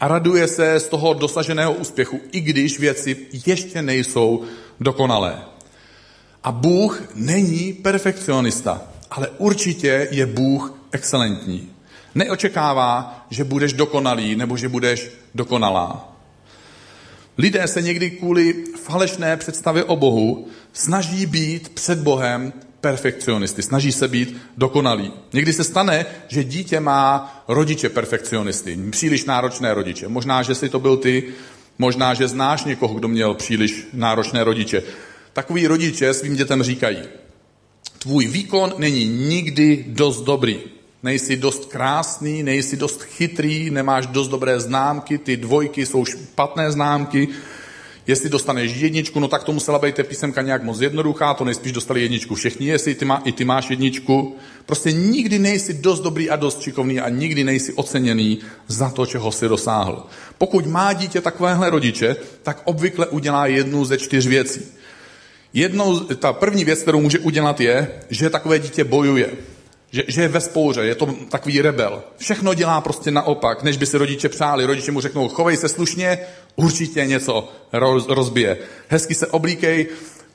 A 0.00 0.08
raduje 0.08 0.48
se 0.48 0.80
z 0.80 0.88
toho 0.88 1.14
dosaženého 1.14 1.72
úspěchu, 1.72 2.20
i 2.32 2.40
když 2.40 2.78
věci 2.78 3.16
ještě 3.46 3.82
nejsou 3.82 4.44
dokonalé. 4.80 5.38
A 6.44 6.52
Bůh 6.52 7.02
není 7.14 7.72
perfekcionista, 7.72 8.82
ale 9.10 9.28
určitě 9.38 10.08
je 10.10 10.26
Bůh 10.26 10.74
excelentní. 10.92 11.70
Neočekává, 12.14 13.26
že 13.30 13.44
budeš 13.44 13.72
dokonalý 13.72 14.36
nebo 14.36 14.56
že 14.56 14.68
budeš 14.68 15.10
dokonalá. 15.34 16.12
Lidé 17.38 17.68
se 17.68 17.82
někdy 17.82 18.10
kvůli 18.10 18.64
falešné 18.82 19.36
představě 19.36 19.84
o 19.84 19.96
Bohu 19.96 20.46
snaží 20.72 21.26
být 21.26 21.68
před 21.68 21.98
Bohem 21.98 22.52
perfekcionisty, 22.80 23.62
snaží 23.62 23.92
se 23.92 24.08
být 24.08 24.36
dokonalí. 24.56 25.12
Někdy 25.32 25.52
se 25.52 25.64
stane, 25.64 26.06
že 26.28 26.44
dítě 26.44 26.80
má 26.80 27.44
rodiče 27.48 27.88
perfekcionisty, 27.88 28.78
příliš 28.90 29.24
náročné 29.24 29.74
rodiče. 29.74 30.08
Možná, 30.08 30.42
že 30.42 30.54
si 30.54 30.68
to 30.68 30.80
byl 30.80 30.96
ty, 30.96 31.24
možná, 31.78 32.14
že 32.14 32.28
znáš 32.28 32.64
někoho, 32.64 32.94
kdo 32.94 33.08
měl 33.08 33.34
příliš 33.34 33.86
náročné 33.92 34.44
rodiče. 34.44 34.82
Takový 35.32 35.66
rodiče 35.66 36.14
svým 36.14 36.36
dětem 36.36 36.62
říkají, 36.62 36.98
tvůj 37.98 38.26
výkon 38.26 38.74
není 38.78 39.04
nikdy 39.04 39.84
dost 39.88 40.22
dobrý. 40.22 40.58
Nejsi 41.02 41.36
dost 41.36 41.64
krásný, 41.64 42.42
nejsi 42.42 42.76
dost 42.76 43.02
chytrý, 43.02 43.70
nemáš 43.70 44.06
dost 44.06 44.28
dobré 44.28 44.60
známky, 44.60 45.18
ty 45.18 45.36
dvojky 45.36 45.86
jsou 45.86 46.04
špatné 46.04 46.72
známky. 46.72 47.28
Jestli 48.08 48.28
dostaneš 48.28 48.76
jedničku, 48.76 49.20
no 49.20 49.28
tak 49.28 49.44
to 49.44 49.52
musela 49.52 49.78
být 49.78 50.00
písemka 50.02 50.42
nějak 50.42 50.62
moc 50.62 50.80
jednoduchá, 50.80 51.34
to 51.34 51.44
nejspíš 51.44 51.72
dostali 51.72 52.02
jedničku 52.02 52.34
všichni, 52.34 52.66
jestli 52.66 52.94
ty 52.94 53.04
má, 53.04 53.22
i 53.24 53.32
ty 53.32 53.44
máš 53.44 53.70
jedničku. 53.70 54.36
Prostě 54.66 54.92
nikdy 54.92 55.38
nejsi 55.38 55.74
dost 55.74 56.00
dobrý 56.00 56.30
a 56.30 56.36
dost 56.36 56.62
šikovný 56.62 57.00
a 57.00 57.08
nikdy 57.08 57.44
nejsi 57.44 57.72
oceněný 57.72 58.38
za 58.66 58.90
to, 58.90 59.06
čeho 59.06 59.32
si 59.32 59.48
dosáhl. 59.48 60.06
Pokud 60.38 60.66
má 60.66 60.92
dítě 60.92 61.20
takovéhle 61.20 61.70
rodiče, 61.70 62.16
tak 62.42 62.62
obvykle 62.64 63.06
udělá 63.06 63.46
jednu 63.46 63.84
ze 63.84 63.98
čtyř 63.98 64.26
věcí. 64.26 64.60
Jednou, 65.52 65.98
ta 66.00 66.32
první 66.32 66.64
věc, 66.64 66.82
kterou 66.82 67.00
může 67.00 67.18
udělat, 67.18 67.60
je, 67.60 67.88
že 68.10 68.30
takové 68.30 68.58
dítě 68.58 68.84
bojuje. 68.84 69.30
Že, 69.90 70.04
že 70.08 70.22
je 70.22 70.28
ve 70.28 70.40
spouře, 70.40 70.84
je 70.84 70.94
to 70.94 71.14
takový 71.30 71.60
rebel. 71.62 72.02
Všechno 72.16 72.54
dělá 72.54 72.80
prostě 72.80 73.10
naopak, 73.10 73.62
než 73.62 73.76
by 73.76 73.86
si 73.86 73.98
rodiče 73.98 74.28
přáli. 74.28 74.66
Rodiče 74.66 74.92
mu 74.92 75.00
řeknou, 75.00 75.28
chovej 75.28 75.56
se 75.56 75.68
slušně, 75.68 76.18
určitě 76.56 77.06
něco 77.06 77.48
roz, 77.72 78.08
rozbije. 78.08 78.58
Hezky 78.88 79.14
se 79.14 79.26
oblíkej, 79.26 79.86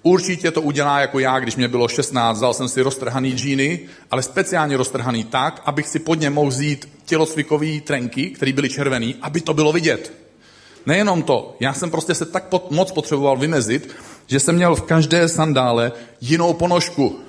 určitě 0.04 0.52
to 0.52 0.62
udělá 0.62 1.00
jako 1.00 1.20
já, 1.20 1.40
když 1.40 1.56
mě 1.56 1.68
bylo 1.68 1.88
16, 1.88 2.38
vzal 2.38 2.54
jsem 2.54 2.68
si 2.70 2.82
roztrhaný 2.82 3.32
džíny, 3.32 3.80
ale 4.12 4.24
speciálně 4.24 4.78
roztrhaný 4.78 5.24
tak, 5.24 5.62
abych 5.66 5.88
si 5.88 6.00
pod 6.00 6.20
ně 6.20 6.30
mohl 6.30 6.50
vzít 6.50 6.90
tělocvikový 7.06 7.82
trenky, 7.82 8.30
které 8.30 8.54
byly 8.54 8.70
červený, 8.70 9.16
aby 9.22 9.42
to 9.42 9.54
bylo 9.54 9.72
vidět. 9.72 10.14
Nejenom 10.86 11.24
to, 11.24 11.56
já 11.60 11.74
jsem 11.74 11.92
prostě 11.92 12.16
se 12.16 12.26
tak 12.26 12.46
moc 12.70 12.92
potřeboval 12.92 13.38
vymezit, 13.38 13.96
že 14.28 14.40
jsem 14.40 14.56
měl 14.56 14.76
v 14.76 14.82
každé 14.82 15.30
sandále 15.30 15.92
jinou 16.22 16.54
ponožku. 16.54 17.20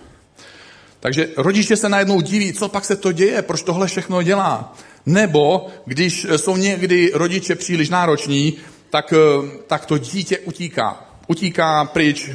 Takže 1.05 1.29
rodiče 1.37 1.77
se 1.77 1.89
najednou 1.89 2.21
diví, 2.21 2.53
co 2.53 2.69
pak 2.69 2.85
se 2.85 2.97
to 2.97 3.13
děje, 3.13 3.43
proč 3.43 3.63
tohle 3.63 3.87
všechno 3.87 4.23
dělá. 4.23 4.77
Nebo 5.07 5.67
když 5.85 6.27
jsou 6.37 6.57
někdy 6.57 7.11
rodiče 7.15 7.55
příliš 7.55 7.89
nároční, 7.89 8.57
tak, 8.91 9.13
eh, 9.13 9.49
tak 9.67 9.87
to 9.87 9.99
dítě 9.99 10.39
utíká. 10.39 11.05
Utíká 11.27 11.85
pryč 11.85 12.31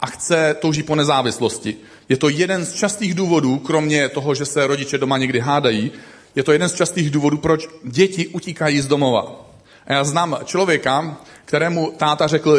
a 0.00 0.06
chce, 0.06 0.56
touží 0.60 0.82
po 0.82 0.94
nezávislosti. 0.94 1.76
Je 2.08 2.16
to 2.16 2.28
jeden 2.28 2.66
z 2.66 2.72
častých 2.72 3.14
důvodů, 3.14 3.58
kromě 3.58 4.08
toho, 4.08 4.34
že 4.34 4.44
se 4.44 4.66
rodiče 4.66 4.98
doma 4.98 5.18
někdy 5.18 5.40
hádají, 5.40 5.92
je 6.34 6.42
to 6.42 6.52
jeden 6.52 6.68
z 6.68 6.74
častých 6.74 7.10
důvodů, 7.10 7.38
proč 7.38 7.68
děti 7.84 8.26
utíkají 8.26 8.80
z 8.80 8.86
domova. 8.86 9.50
A 9.86 9.92
já 9.92 10.04
znám 10.04 10.38
člověka, 10.44 11.16
kterému 11.44 11.92
táta 11.96 12.26
řekl, 12.26 12.58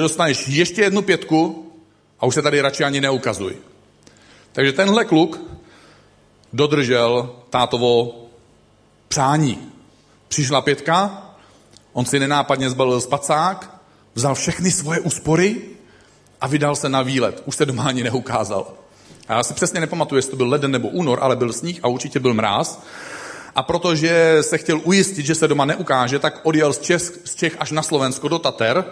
dostaneš 0.00 0.48
ještě 0.48 0.82
jednu 0.82 1.02
pětku 1.02 1.72
a 2.20 2.26
už 2.26 2.34
se 2.34 2.42
tady 2.42 2.60
radši 2.60 2.84
ani 2.84 3.00
neukazuj. 3.00 3.69
Takže 4.52 4.72
tenhle 4.72 5.04
kluk 5.04 5.40
dodržel 6.52 7.30
tátovo 7.50 8.14
přání. 9.08 9.72
Přišla 10.28 10.60
pětka, 10.60 11.22
on 11.92 12.04
si 12.04 12.18
nenápadně 12.18 12.70
zbalil 12.70 13.00
spacák, 13.00 13.80
vzal 14.14 14.34
všechny 14.34 14.70
svoje 14.70 15.00
úspory 15.00 15.62
a 16.40 16.46
vydal 16.46 16.76
se 16.76 16.88
na 16.88 17.02
výlet. 17.02 17.42
Už 17.46 17.56
se 17.56 17.66
doma 17.66 17.84
ani 17.84 18.02
neukázal. 18.02 18.66
A 19.28 19.32
já 19.34 19.42
si 19.42 19.54
přesně 19.54 19.80
nepamatuju, 19.80 20.18
jestli 20.18 20.30
to 20.30 20.36
byl 20.36 20.48
leden 20.48 20.70
nebo 20.70 20.88
únor, 20.88 21.18
ale 21.22 21.36
byl 21.36 21.52
sníh 21.52 21.80
a 21.82 21.88
určitě 21.88 22.20
byl 22.20 22.34
mráz. 22.34 22.82
A 23.54 23.62
protože 23.62 24.38
se 24.40 24.58
chtěl 24.58 24.80
ujistit, 24.84 25.26
že 25.26 25.34
se 25.34 25.48
doma 25.48 25.64
neukáže, 25.64 26.18
tak 26.18 26.40
odjel 26.42 26.72
z 26.72 26.78
Čech, 26.78 27.02
z 27.24 27.34
Čech 27.34 27.56
až 27.58 27.70
na 27.70 27.82
Slovensko 27.82 28.28
do 28.28 28.38
Tater 28.38 28.84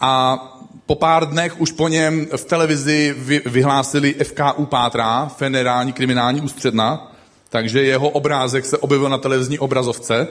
a 0.00 0.38
po 0.86 0.94
pár 0.94 1.28
dnech 1.28 1.60
už 1.60 1.72
po 1.72 1.88
něm 1.88 2.26
v 2.36 2.44
televizi 2.44 3.14
vyhlásili 3.46 4.14
FKU 4.14 4.66
Pátra, 4.66 5.26
Federální 5.26 5.92
kriminální 5.92 6.40
ústředna, 6.40 7.12
takže 7.48 7.82
jeho 7.82 8.08
obrázek 8.08 8.64
se 8.64 8.78
objevil 8.78 9.08
na 9.08 9.18
televizní 9.18 9.58
obrazovce 9.58 10.28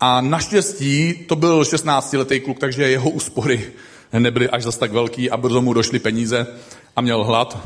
a 0.00 0.20
naštěstí 0.20 1.14
to 1.14 1.36
byl 1.36 1.62
16-letý 1.62 2.40
kluk, 2.40 2.58
takže 2.58 2.90
jeho 2.90 3.10
úspory 3.10 3.72
nebyly 4.12 4.48
až 4.48 4.62
zas 4.62 4.76
tak 4.76 4.92
velký 4.92 5.30
a 5.30 5.36
brzo 5.36 5.62
mu 5.62 5.72
došly 5.72 5.98
peníze 5.98 6.46
a 6.96 7.00
měl 7.00 7.24
hlad. 7.24 7.58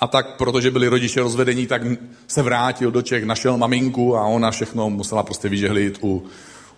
A 0.00 0.06
tak, 0.06 0.36
protože 0.36 0.70
byli 0.70 0.88
rodiče 0.88 1.20
rozvedení, 1.20 1.66
tak 1.66 1.82
se 2.26 2.42
vrátil 2.42 2.90
do 2.90 3.02
Čech, 3.02 3.24
našel 3.24 3.56
maminku 3.56 4.16
a 4.16 4.26
ona 4.26 4.50
všechno 4.50 4.90
musela 4.90 5.22
prostě 5.22 5.48
vyžehlit 5.48 5.98
u, 6.02 6.24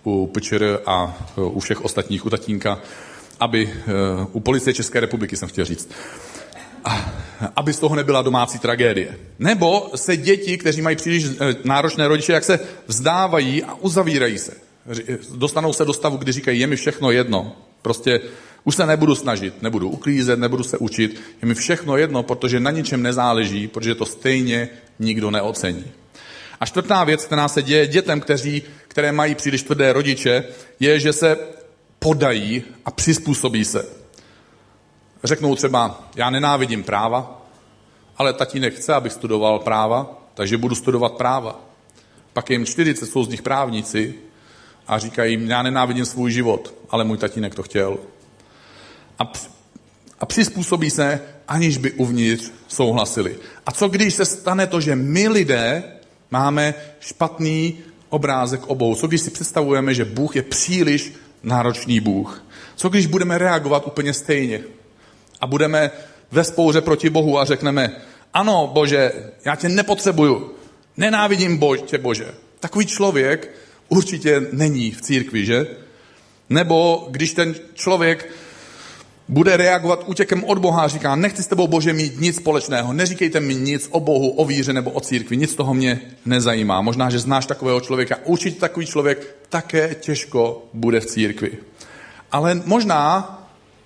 u 0.05 0.27
Pečer 0.27 0.81
a 0.87 1.17
u 1.37 1.61
všech 1.61 1.85
ostatních, 1.85 2.27
u 2.27 2.31
tatínka, 2.31 2.79
aby, 3.41 3.75
eh, 3.75 3.93
u 4.33 4.41
policie 4.41 4.75
České 4.75 5.01
republiky 5.01 5.37
jsem 5.37 5.49
chtěl 5.49 5.65
říct, 5.65 5.91
aby 7.57 7.73
z 7.73 7.79
toho 7.79 7.97
nebyla 7.97 8.23
domácí 8.23 8.59
tragédie. 8.59 9.19
Nebo 9.39 9.91
se 9.95 10.17
děti, 10.17 10.59
kteří 10.59 10.83
mají 10.83 10.97
příliš 10.97 11.25
eh, 11.25 11.55
náročné 11.65 12.09
rodiče, 12.09 12.33
jak 12.33 12.45
se 12.45 12.61
vzdávají 12.87 13.65
a 13.65 13.75
uzavírají 13.75 14.39
se. 14.39 14.53
Dostanou 15.35 15.73
se 15.73 15.85
do 15.85 15.93
stavu, 15.93 16.17
kdy 16.17 16.33
říkají, 16.33 16.61
je 16.61 16.67
mi 16.67 16.77
všechno 16.77 17.11
jedno. 17.11 17.57
Prostě 17.83 18.21
už 18.65 18.77
se 18.77 18.87
nebudu 18.87 19.15
snažit, 19.15 19.63
nebudu 19.63 19.89
uklízet, 19.89 20.39
nebudu 20.39 20.65
se 20.65 20.79
učit, 20.79 21.21
je 21.43 21.49
mi 21.49 21.55
všechno 21.55 21.97
jedno, 21.97 22.23
protože 22.23 22.61
na 22.61 22.71
ničem 22.71 23.03
nezáleží, 23.03 23.69
protože 23.69 23.95
to 23.95 24.07
stejně 24.07 24.69
nikdo 24.99 25.31
neocení. 25.31 25.85
A 26.61 26.67
čtvrtá 26.67 27.05
věc, 27.05 27.25
která 27.25 27.49
se 27.49 27.63
děje 27.63 27.87
dětem, 27.87 28.21
kteří, 28.21 28.63
které 28.89 29.13
mají 29.13 29.35
příliš 29.35 29.63
tvrdé 29.63 29.93
rodiče, 29.93 30.45
je, 30.81 31.01
že 31.01 31.13
se 31.13 31.37
podají 32.05 32.63
a 32.85 32.91
přizpůsobí 32.91 33.65
se. 33.65 33.87
Řeknou 35.25 35.55
třeba, 35.55 36.09
já 36.17 36.31
nenávidím 36.31 36.83
práva, 36.83 37.43
ale 38.17 38.33
tatínek 38.33 38.75
chce, 38.75 38.95
abych 38.95 39.13
studoval 39.13 39.59
práva, 39.59 40.23
takže 40.35 40.59
budu 40.59 40.75
studovat 40.75 41.13
práva. 41.13 41.61
Pak 42.33 42.51
jim 42.51 42.67
40, 42.67 43.07
jsou 43.07 43.25
z 43.25 43.29
nich 43.29 43.43
právníci 43.43 44.15
a 44.87 44.99
říkají, 44.99 45.49
já 45.49 45.63
nenávidím 45.63 46.05
svůj 46.05 46.33
život, 46.33 46.75
ale 46.91 47.05
můj 47.05 47.19
tatínek 47.19 47.55
to 47.55 47.63
chtěl 47.63 47.99
a, 49.19 49.33
a 50.21 50.27
přizpůsobí 50.27 50.91
se, 50.91 51.21
aniž 51.49 51.77
by 51.77 51.93
uvnitř 51.93 52.53
souhlasili. 52.69 53.39
A 53.67 53.73
co 53.73 53.89
když 53.89 54.15
se 54.15 54.25
stane 54.25 54.67
to, 54.67 54.81
že 54.81 54.97
my 54.97 55.29
lidé 55.29 55.83
máme 56.31 56.75
špatný 57.01 57.79
obrázek 58.09 58.67
obou? 58.67 58.95
Co 58.95 59.07
když 59.07 59.21
si 59.21 59.31
představujeme, 59.31 59.95
že 59.95 60.05
Bůh 60.05 60.37
je 60.37 60.43
příliš 60.43 61.13
náročný 61.45 62.01
Bůh? 62.01 62.45
Co 62.77 62.89
když 62.89 63.07
budeme 63.07 63.39
reagovat 63.39 63.87
úplně 63.87 64.13
stejně? 64.13 64.61
A 65.41 65.47
budeme 65.47 65.91
ve 66.31 66.45
spouře 66.45 66.81
proti 66.81 67.11
Bohu 67.11 67.39
a 67.39 67.45
řekneme, 67.45 67.97
ano, 68.35 68.71
Bože, 68.73 69.13
já 69.45 69.57
tě 69.57 69.69
nepotřebuju, 69.69 70.55
nenávidím 70.97 71.59
Bož, 71.59 71.81
tě, 71.83 71.99
Bože. 71.99 72.35
Takový 72.61 72.87
člověk 72.87 73.55
určitě 73.89 74.47
není 74.53 74.91
v 74.91 75.01
církvi, 75.01 75.45
že? 75.45 75.67
Nebo 76.51 77.09
když 77.11 77.33
ten 77.33 77.55
člověk 77.75 78.31
bude 79.29 79.57
reagovat 79.57 80.05
útěkem 80.07 80.45
od 80.45 80.59
Boha 80.59 80.83
a 80.83 80.89
říká, 80.89 81.17
nechci 81.17 81.43
s 81.43 81.47
tebou 81.47 81.67
Bože 81.67 81.93
mít 81.93 82.21
nic 82.21 82.37
společného, 82.37 82.93
neříkejte 82.93 83.41
mi 83.41 83.55
nic 83.55 83.89
o 83.91 84.01
Bohu, 84.01 84.31
o 84.31 84.45
víře 84.45 84.73
nebo 84.73 84.91
o 84.91 85.01
církvi, 85.01 85.37
nic 85.37 85.55
toho 85.55 85.75
mě 85.75 86.01
nezajímá. 86.27 86.81
Možná, 86.81 87.11
že 87.11 87.19
znáš 87.19 87.47
takového 87.47 87.81
člověka, 87.81 88.17
určitě 88.25 88.61
takový 88.61 88.87
člověk 88.87 89.37
také 89.49 89.95
těžko 89.95 90.63
bude 90.73 91.01
v 91.01 91.07
církvi. 91.07 91.53
Ale 92.33 92.63
možná, 92.65 92.99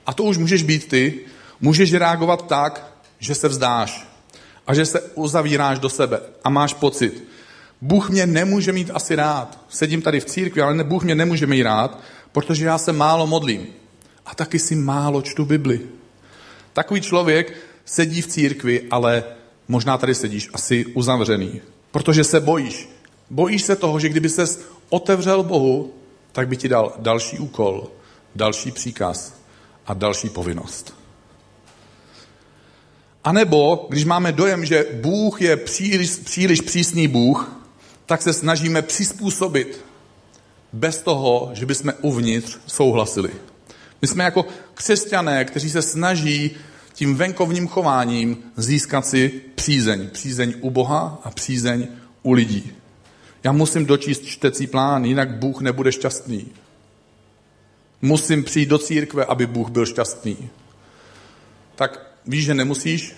a 0.06 0.14
to 0.14 0.22
už 0.22 0.38
můžeš 0.38 0.62
být 0.62 0.88
ty, 0.88 1.20
můžeš 1.60 1.94
reagovat 1.94 2.46
tak, 2.46 3.00
že 3.18 3.34
se 3.34 3.48
vzdáš 3.48 4.08
a 4.66 4.74
že 4.74 4.86
se 4.86 5.00
uzavíráš 5.00 5.78
do 5.78 5.88
sebe 5.88 6.20
a 6.44 6.50
máš 6.50 6.74
pocit, 6.74 7.24
Bůh 7.80 8.10
mě 8.10 8.26
nemůže 8.26 8.72
mít 8.72 8.90
asi 8.94 9.14
rád. 9.14 9.58
Sedím 9.68 10.02
tady 10.02 10.20
v 10.20 10.24
církvi, 10.24 10.62
ale 10.62 10.84
Bůh 10.84 11.04
mě 11.04 11.14
nemůže 11.14 11.46
mít 11.46 11.62
rád, 11.62 11.98
protože 12.32 12.66
já 12.66 12.78
se 12.78 12.92
málo 12.92 13.26
modlím 13.26 13.66
a 14.28 14.34
taky 14.34 14.58
si 14.58 14.74
málo 14.74 15.22
čtu 15.22 15.44
Bibli. 15.44 15.80
Takový 16.72 17.00
člověk 17.00 17.56
sedí 17.84 18.22
v 18.22 18.26
církvi, 18.26 18.82
ale 18.90 19.24
možná 19.68 19.98
tady 19.98 20.14
sedíš 20.14 20.48
asi 20.52 20.86
uzavřený, 20.86 21.60
protože 21.90 22.24
se 22.24 22.40
bojíš. 22.40 22.88
Bojíš 23.30 23.62
se 23.62 23.76
toho, 23.76 24.00
že 24.00 24.08
kdyby 24.08 24.28
ses 24.28 24.60
otevřel 24.88 25.42
Bohu, 25.42 25.94
tak 26.32 26.48
by 26.48 26.56
ti 26.56 26.68
dal 26.68 26.92
další 26.98 27.38
úkol, 27.38 27.90
další 28.34 28.70
příkaz 28.70 29.34
a 29.86 29.94
další 29.94 30.28
povinnost. 30.28 30.94
A 33.24 33.32
nebo, 33.32 33.86
když 33.88 34.04
máme 34.04 34.32
dojem, 34.32 34.64
že 34.64 34.86
Bůh 35.00 35.42
je 35.42 35.56
příliš, 35.56 36.10
příliš 36.10 36.60
přísný 36.60 37.08
Bůh, 37.08 37.52
tak 38.06 38.22
se 38.22 38.32
snažíme 38.32 38.82
přizpůsobit 38.82 39.84
bez 40.72 41.02
toho, 41.02 41.50
že 41.52 41.66
bychom 41.66 41.92
uvnitř 42.00 42.58
souhlasili. 42.66 43.30
My 44.02 44.08
jsme 44.08 44.24
jako 44.24 44.46
křesťané, 44.74 45.44
kteří 45.44 45.70
se 45.70 45.82
snaží 45.82 46.50
tím 46.92 47.16
venkovním 47.16 47.68
chováním 47.68 48.38
získat 48.56 49.06
si 49.06 49.40
přízeň. 49.54 50.10
Přízeň 50.10 50.54
u 50.60 50.70
Boha 50.70 51.20
a 51.24 51.30
přízeň 51.30 51.88
u 52.22 52.32
lidí. 52.32 52.72
Já 53.44 53.52
musím 53.52 53.86
dočíst 53.86 54.24
čtecí 54.24 54.66
plán, 54.66 55.04
jinak 55.04 55.38
Bůh 55.38 55.60
nebude 55.60 55.92
šťastný. 55.92 56.48
Musím 58.02 58.44
přijít 58.44 58.68
do 58.68 58.78
církve, 58.78 59.24
aby 59.24 59.46
Bůh 59.46 59.70
byl 59.70 59.86
šťastný. 59.86 60.50
Tak 61.74 62.00
víš, 62.26 62.44
že 62.44 62.54
nemusíš? 62.54 63.14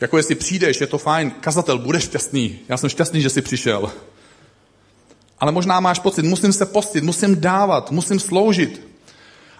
Jako 0.00 0.16
jestli 0.16 0.34
přijdeš, 0.34 0.80
je 0.80 0.86
to 0.86 0.98
fajn, 0.98 1.30
kazatel 1.30 1.78
bude 1.78 2.00
šťastný. 2.00 2.58
Já 2.68 2.76
jsem 2.76 2.90
šťastný, 2.90 3.22
že 3.22 3.30
jsi 3.30 3.42
přišel. 3.42 3.92
Ale 5.38 5.52
možná 5.52 5.80
máš 5.80 5.98
pocit, 5.98 6.22
musím 6.22 6.52
se 6.52 6.66
postit, 6.66 7.04
musím 7.04 7.40
dávat, 7.40 7.90
musím 7.90 8.20
sloužit. 8.20 8.91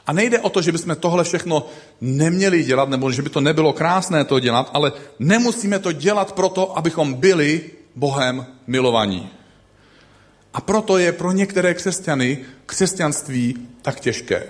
A 0.07 0.13
nejde 0.13 0.39
o 0.39 0.49
to, 0.49 0.63
že 0.63 0.73
bychom 0.73 0.97
tohle 0.97 1.25
všechno 1.25 1.67
neměli 2.01 2.65
dělat, 2.65 2.89
nebo 2.89 3.13
že 3.13 3.23
by 3.23 3.31
to 3.31 3.41
nebylo 3.41 3.73
krásné 3.73 4.25
to 4.25 4.41
dělat, 4.41 4.71
ale 4.73 4.93
nemusíme 5.19 5.79
to 5.79 5.93
dělat 5.93 6.33
proto, 6.33 6.79
abychom 6.79 7.15
byli 7.15 7.71
Bohem 7.97 8.47
milovaní. 8.67 9.31
A 10.55 10.61
proto 10.61 10.99
je 10.99 11.13
pro 11.13 11.33
některé 11.33 11.75
křesťany 11.75 12.39
křesťanství 12.67 13.69
tak 13.83 14.01
těžké. 14.01 14.47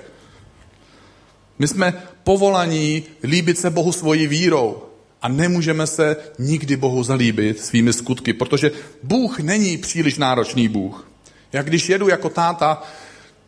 My 1.59 1.69
jsme 1.69 2.03
povolaní 2.25 3.03
líbit 3.23 3.59
se 3.59 3.71
Bohu 3.71 3.93
svojí 3.93 4.27
vírou 4.27 4.83
a 5.23 5.29
nemůžeme 5.29 5.87
se 5.87 6.17
nikdy 6.38 6.77
Bohu 6.77 7.03
zalíbit 7.03 7.61
svými 7.61 7.93
skutky, 7.93 8.33
protože 8.33 8.71
Bůh 9.03 9.41
není 9.41 9.79
příliš 9.79 10.19
náročný 10.19 10.69
Bůh. 10.69 11.09
Jak 11.53 11.67
když 11.67 11.88
jedu 11.88 12.09
jako 12.09 12.29
táta 12.29 12.83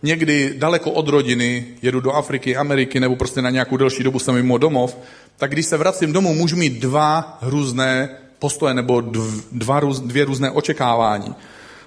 někdy 0.04 0.54
daleko 0.56 0.90
od 0.90 1.08
rodiny, 1.08 1.66
jedu 1.82 2.00
do 2.00 2.12
Afriky, 2.12 2.56
Ameriky 2.56 3.00
nebo 3.00 3.16
prostě 3.16 3.42
na 3.42 3.50
nějakou 3.50 3.76
delší 3.76 4.02
dobu 4.02 4.18
jsem 4.18 4.34
mimo 4.34 4.58
domov, 4.58 4.96
tak 5.36 5.50
když 5.50 5.66
se 5.66 5.76
vracím 5.76 6.12
domů, 6.12 6.34
můžu 6.34 6.56
mít 6.56 6.72
dva 6.72 7.38
různé 7.42 8.08
postoje 8.38 8.74
nebo 8.74 9.00
dva, 9.52 9.80
dvě 9.80 10.24
různé 10.24 10.50
očekávání. 10.50 11.34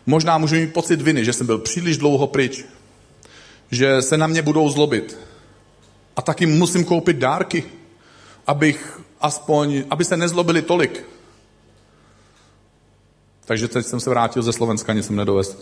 Možná 0.05 0.37
můžu 0.37 0.55
mít 0.55 0.73
pocit 0.73 1.01
viny, 1.01 1.25
že 1.25 1.33
jsem 1.33 1.47
byl 1.47 1.57
příliš 1.57 1.97
dlouho 1.97 2.27
pryč, 2.27 2.65
že 3.71 4.01
se 4.01 4.17
na 4.17 4.27
mě 4.27 4.41
budou 4.41 4.69
zlobit. 4.69 5.17
A 6.15 6.21
taky 6.21 6.45
musím 6.45 6.83
koupit 6.83 7.17
dárky, 7.17 7.63
abych 8.47 8.99
aspoň, 9.21 9.83
aby 9.89 10.05
se 10.05 10.17
nezlobili 10.17 10.61
tolik. 10.61 11.05
Takže 13.45 13.67
teď 13.67 13.85
jsem 13.85 13.99
se 13.99 14.09
vrátil 14.09 14.41
ze 14.43 14.53
Slovenska, 14.53 14.93
nic 14.93 15.05
jsem 15.05 15.15
nedovez 15.15 15.57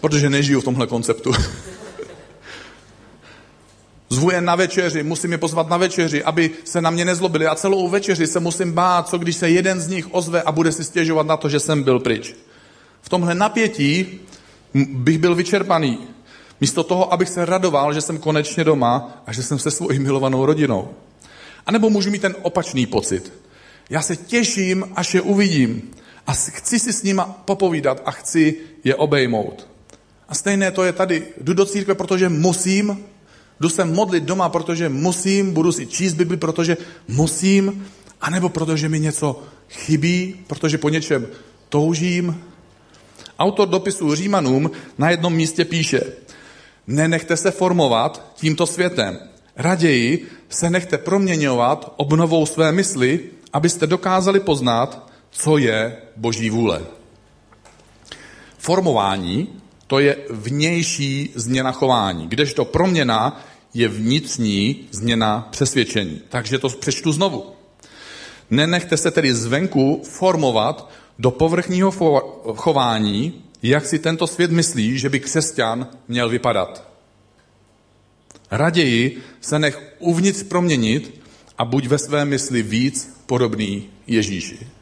protože 0.00 0.30
nežiju 0.30 0.60
v 0.60 0.64
tomhle 0.64 0.86
konceptu. 0.86 1.32
Zvu 4.08 4.30
je 4.30 4.40
na 4.40 4.54
večeři, 4.54 5.02
musím 5.02 5.32
je 5.32 5.38
pozvat 5.38 5.68
na 5.68 5.76
večeři, 5.76 6.24
aby 6.24 6.50
se 6.64 6.80
na 6.80 6.90
mě 6.90 7.04
nezlobili. 7.04 7.46
A 7.46 7.54
celou 7.54 7.88
večeři 7.88 8.26
se 8.26 8.40
musím 8.40 8.72
bát, 8.72 9.08
co 9.08 9.18
když 9.18 9.36
se 9.36 9.50
jeden 9.50 9.80
z 9.80 9.88
nich 9.88 10.14
ozve 10.14 10.42
a 10.42 10.52
bude 10.52 10.72
si 10.72 10.84
stěžovat 10.84 11.26
na 11.26 11.36
to, 11.36 11.48
že 11.48 11.60
jsem 11.60 11.82
byl 11.82 12.00
pryč. 12.00 12.34
V 13.02 13.08
tomhle 13.08 13.34
napětí 13.34 14.20
bych 14.74 15.18
byl 15.18 15.34
vyčerpaný. 15.34 15.98
Místo 16.60 16.84
toho, 16.84 17.12
abych 17.12 17.28
se 17.28 17.44
radoval, 17.44 17.94
že 17.94 18.00
jsem 18.00 18.18
konečně 18.18 18.64
doma 18.64 19.22
a 19.26 19.32
že 19.32 19.42
jsem 19.42 19.58
se 19.58 19.70
svojí 19.70 19.98
milovanou 19.98 20.46
rodinou. 20.46 20.88
A 21.66 21.72
nebo 21.72 21.90
můžu 21.90 22.10
mít 22.10 22.22
ten 22.22 22.34
opačný 22.42 22.86
pocit. 22.86 23.32
Já 23.90 24.02
se 24.02 24.16
těším, 24.16 24.84
až 24.96 25.14
je 25.14 25.20
uvidím. 25.20 25.90
A 26.26 26.32
chci 26.32 26.78
si 26.78 26.92
s 26.92 27.02
nima 27.02 27.24
popovídat 27.44 28.02
a 28.04 28.10
chci 28.10 28.54
je 28.84 28.94
obejmout. 28.94 29.75
A 30.28 30.34
stejné 30.34 30.70
to 30.70 30.84
je 30.84 30.92
tady. 30.92 31.26
Jdu 31.40 31.54
do 31.54 31.66
církve, 31.66 31.94
protože 31.94 32.28
musím, 32.28 33.04
jdu 33.60 33.68
se 33.68 33.84
modlit 33.84 34.24
doma, 34.24 34.48
protože 34.48 34.88
musím, 34.88 35.52
budu 35.52 35.72
si 35.72 35.86
číst 35.86 36.14
Bibli, 36.14 36.36
protože 36.36 36.76
musím, 37.08 37.86
anebo 38.20 38.48
protože 38.48 38.88
mi 38.88 39.00
něco 39.00 39.42
chybí, 39.70 40.34
protože 40.46 40.78
po 40.78 40.88
něčem 40.88 41.26
toužím. 41.68 42.42
Autor 43.38 43.68
dopisu 43.68 44.14
Římanům 44.14 44.70
na 44.98 45.10
jednom 45.10 45.34
místě 45.34 45.64
píše, 45.64 46.00
nenechte 46.86 47.36
se 47.36 47.50
formovat 47.50 48.32
tímto 48.34 48.66
světem. 48.66 49.18
Raději 49.56 50.26
se 50.48 50.70
nechte 50.70 50.98
proměňovat 50.98 51.94
obnovou 51.96 52.46
své 52.46 52.72
mysli, 52.72 53.20
abyste 53.52 53.86
dokázali 53.86 54.40
poznat, 54.40 55.12
co 55.30 55.58
je 55.58 55.96
Boží 56.16 56.50
vůle. 56.50 56.82
Formování 58.58 59.48
to 59.86 59.98
je 59.98 60.16
vnější 60.30 61.30
změna 61.34 61.72
chování, 61.72 62.28
kdežto 62.28 62.64
proměna 62.64 63.44
je 63.74 63.88
vnitřní 63.88 64.88
změna 64.90 65.48
přesvědčení. 65.50 66.20
Takže 66.28 66.58
to 66.58 66.68
přečtu 66.68 67.12
znovu. 67.12 67.46
Nenechte 68.50 68.96
se 68.96 69.10
tedy 69.10 69.34
zvenku 69.34 70.02
formovat 70.04 70.90
do 71.18 71.30
povrchního 71.30 71.90
chování, 72.56 73.44
jak 73.62 73.86
si 73.86 73.98
tento 73.98 74.26
svět 74.26 74.50
myslí, 74.50 74.98
že 74.98 75.08
by 75.08 75.20
křesťan 75.20 75.88
měl 76.08 76.28
vypadat. 76.28 76.88
Raději 78.50 79.22
se 79.40 79.58
nech 79.58 79.94
uvnitř 79.98 80.42
proměnit 80.42 81.20
a 81.58 81.64
buď 81.64 81.86
ve 81.86 81.98
své 81.98 82.24
mysli 82.24 82.62
víc 82.62 83.22
podobný 83.26 83.88
Ježíši. 84.06 84.75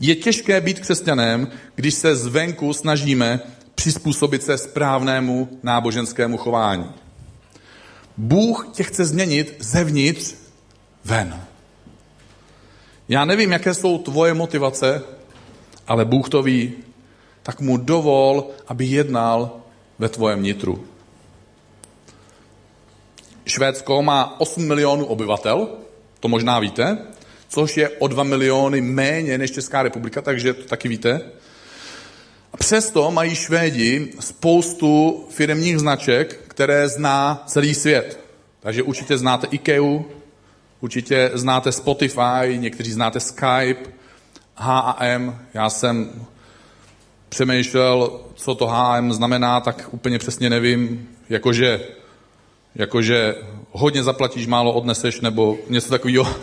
Je 0.00 0.14
těžké 0.14 0.60
být 0.60 0.80
křesťanem, 0.80 1.48
když 1.74 1.94
se 1.94 2.16
zvenku 2.16 2.72
snažíme 2.72 3.40
přizpůsobit 3.74 4.42
se 4.42 4.58
správnému 4.58 5.48
náboženskému 5.62 6.36
chování. 6.36 6.90
Bůh 8.16 8.68
tě 8.72 8.82
chce 8.82 9.04
změnit 9.04 9.56
zevnitř 9.60 10.34
ven. 11.04 11.44
Já 13.08 13.24
nevím, 13.24 13.52
jaké 13.52 13.74
jsou 13.74 13.98
tvoje 13.98 14.34
motivace, 14.34 15.02
ale 15.86 16.04
Bůh 16.04 16.28
to 16.28 16.42
ví. 16.42 16.72
Tak 17.42 17.60
mu 17.60 17.76
dovol, 17.76 18.50
aby 18.68 18.84
jednal 18.84 19.60
ve 19.98 20.08
tvojem 20.08 20.42
nitru. 20.42 20.84
Švédsko 23.46 24.02
má 24.02 24.40
8 24.40 24.66
milionů 24.66 25.06
obyvatel, 25.06 25.68
to 26.20 26.28
možná 26.28 26.58
víte, 26.58 26.98
což 27.48 27.76
je 27.76 27.88
o 27.88 28.08
2 28.08 28.22
miliony 28.22 28.80
méně 28.80 29.38
než 29.38 29.50
Česká 29.50 29.82
republika, 29.82 30.22
takže 30.22 30.54
to 30.54 30.64
taky 30.64 30.88
víte. 30.88 31.20
A 32.52 32.56
přesto 32.56 33.10
mají 33.10 33.34
Švédi 33.34 34.12
spoustu 34.20 35.24
firmních 35.30 35.78
značek, 35.78 36.40
které 36.48 36.88
zná 36.88 37.44
celý 37.46 37.74
svět. 37.74 38.20
Takže 38.60 38.82
určitě 38.82 39.18
znáte 39.18 39.46
IKEA, 39.50 40.02
určitě 40.80 41.30
znáte 41.34 41.72
Spotify, 41.72 42.56
někteří 42.56 42.92
znáte 42.92 43.20
Skype, 43.20 43.90
H&M. 44.56 45.38
Já 45.54 45.70
jsem 45.70 46.26
přemýšlel, 47.28 48.20
co 48.34 48.54
to 48.54 48.66
H&M 48.66 49.12
znamená, 49.12 49.60
tak 49.60 49.88
úplně 49.90 50.18
přesně 50.18 50.50
nevím, 50.50 51.08
jakože, 51.28 51.80
jakože 52.74 53.34
hodně 53.70 54.02
zaplatíš, 54.02 54.46
málo 54.46 54.72
odneseš, 54.72 55.20
nebo 55.20 55.58
něco 55.68 55.90
takového. 55.90 56.34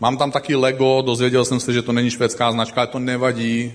Mám 0.00 0.16
tam 0.16 0.30
taky 0.30 0.54
Lego, 0.54 1.02
dozvěděl 1.06 1.44
jsem 1.44 1.60
se, 1.60 1.72
že 1.72 1.82
to 1.82 1.92
není 1.92 2.10
švédská 2.10 2.52
značka, 2.52 2.80
ale 2.80 2.86
to 2.86 2.98
nevadí. 2.98 3.72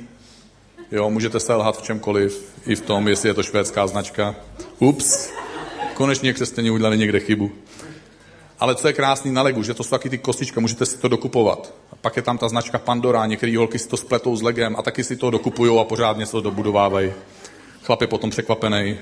Jo, 0.92 1.10
můžete 1.10 1.40
se 1.40 1.54
lhat 1.54 1.78
v 1.78 1.82
čemkoliv, 1.82 2.54
i 2.66 2.76
v 2.76 2.82
tom, 2.82 3.08
jestli 3.08 3.30
je 3.30 3.34
to 3.34 3.44
švédská 3.44 3.88
značka. 3.88 4.36
Ups, 4.80 5.30
konečně 5.94 6.34
křesťané 6.34 6.72
udělali 6.72 6.98
někde 6.98 7.20
chybu. 7.20 7.52
Ale 8.60 8.76
co 8.76 8.88
je 8.88 8.94
krásný 8.94 9.32
na 9.32 9.42
Legu, 9.42 9.64
že 9.64 9.74
to 9.74 9.84
jsou 9.84 9.90
taky 9.90 10.10
ty 10.10 10.18
kostička, 10.18 10.62
můžete 10.62 10.86
si 10.86 10.98
to 10.98 11.08
dokupovat. 11.08 11.74
A 11.92 11.96
pak 11.96 12.16
je 12.16 12.22
tam 12.22 12.38
ta 12.38 12.50
značka 12.50 12.78
Pandora, 12.78 13.26
některé 13.26 13.58
holky 13.58 13.80
si 13.80 13.88
to 13.88 13.98
spletou 13.98 14.36
s 14.36 14.42
legem 14.42 14.76
a 14.76 14.82
taky 14.82 15.04
si 15.04 15.16
to 15.16 15.30
dokupují 15.30 15.80
a 15.80 15.84
pořádně 15.84 16.26
se 16.26 16.32
to 16.32 16.42
dobudovávají. 16.42 17.14
Chlap 17.84 18.02
je 18.02 18.08
potom 18.08 18.30
překvapený, 18.30 18.98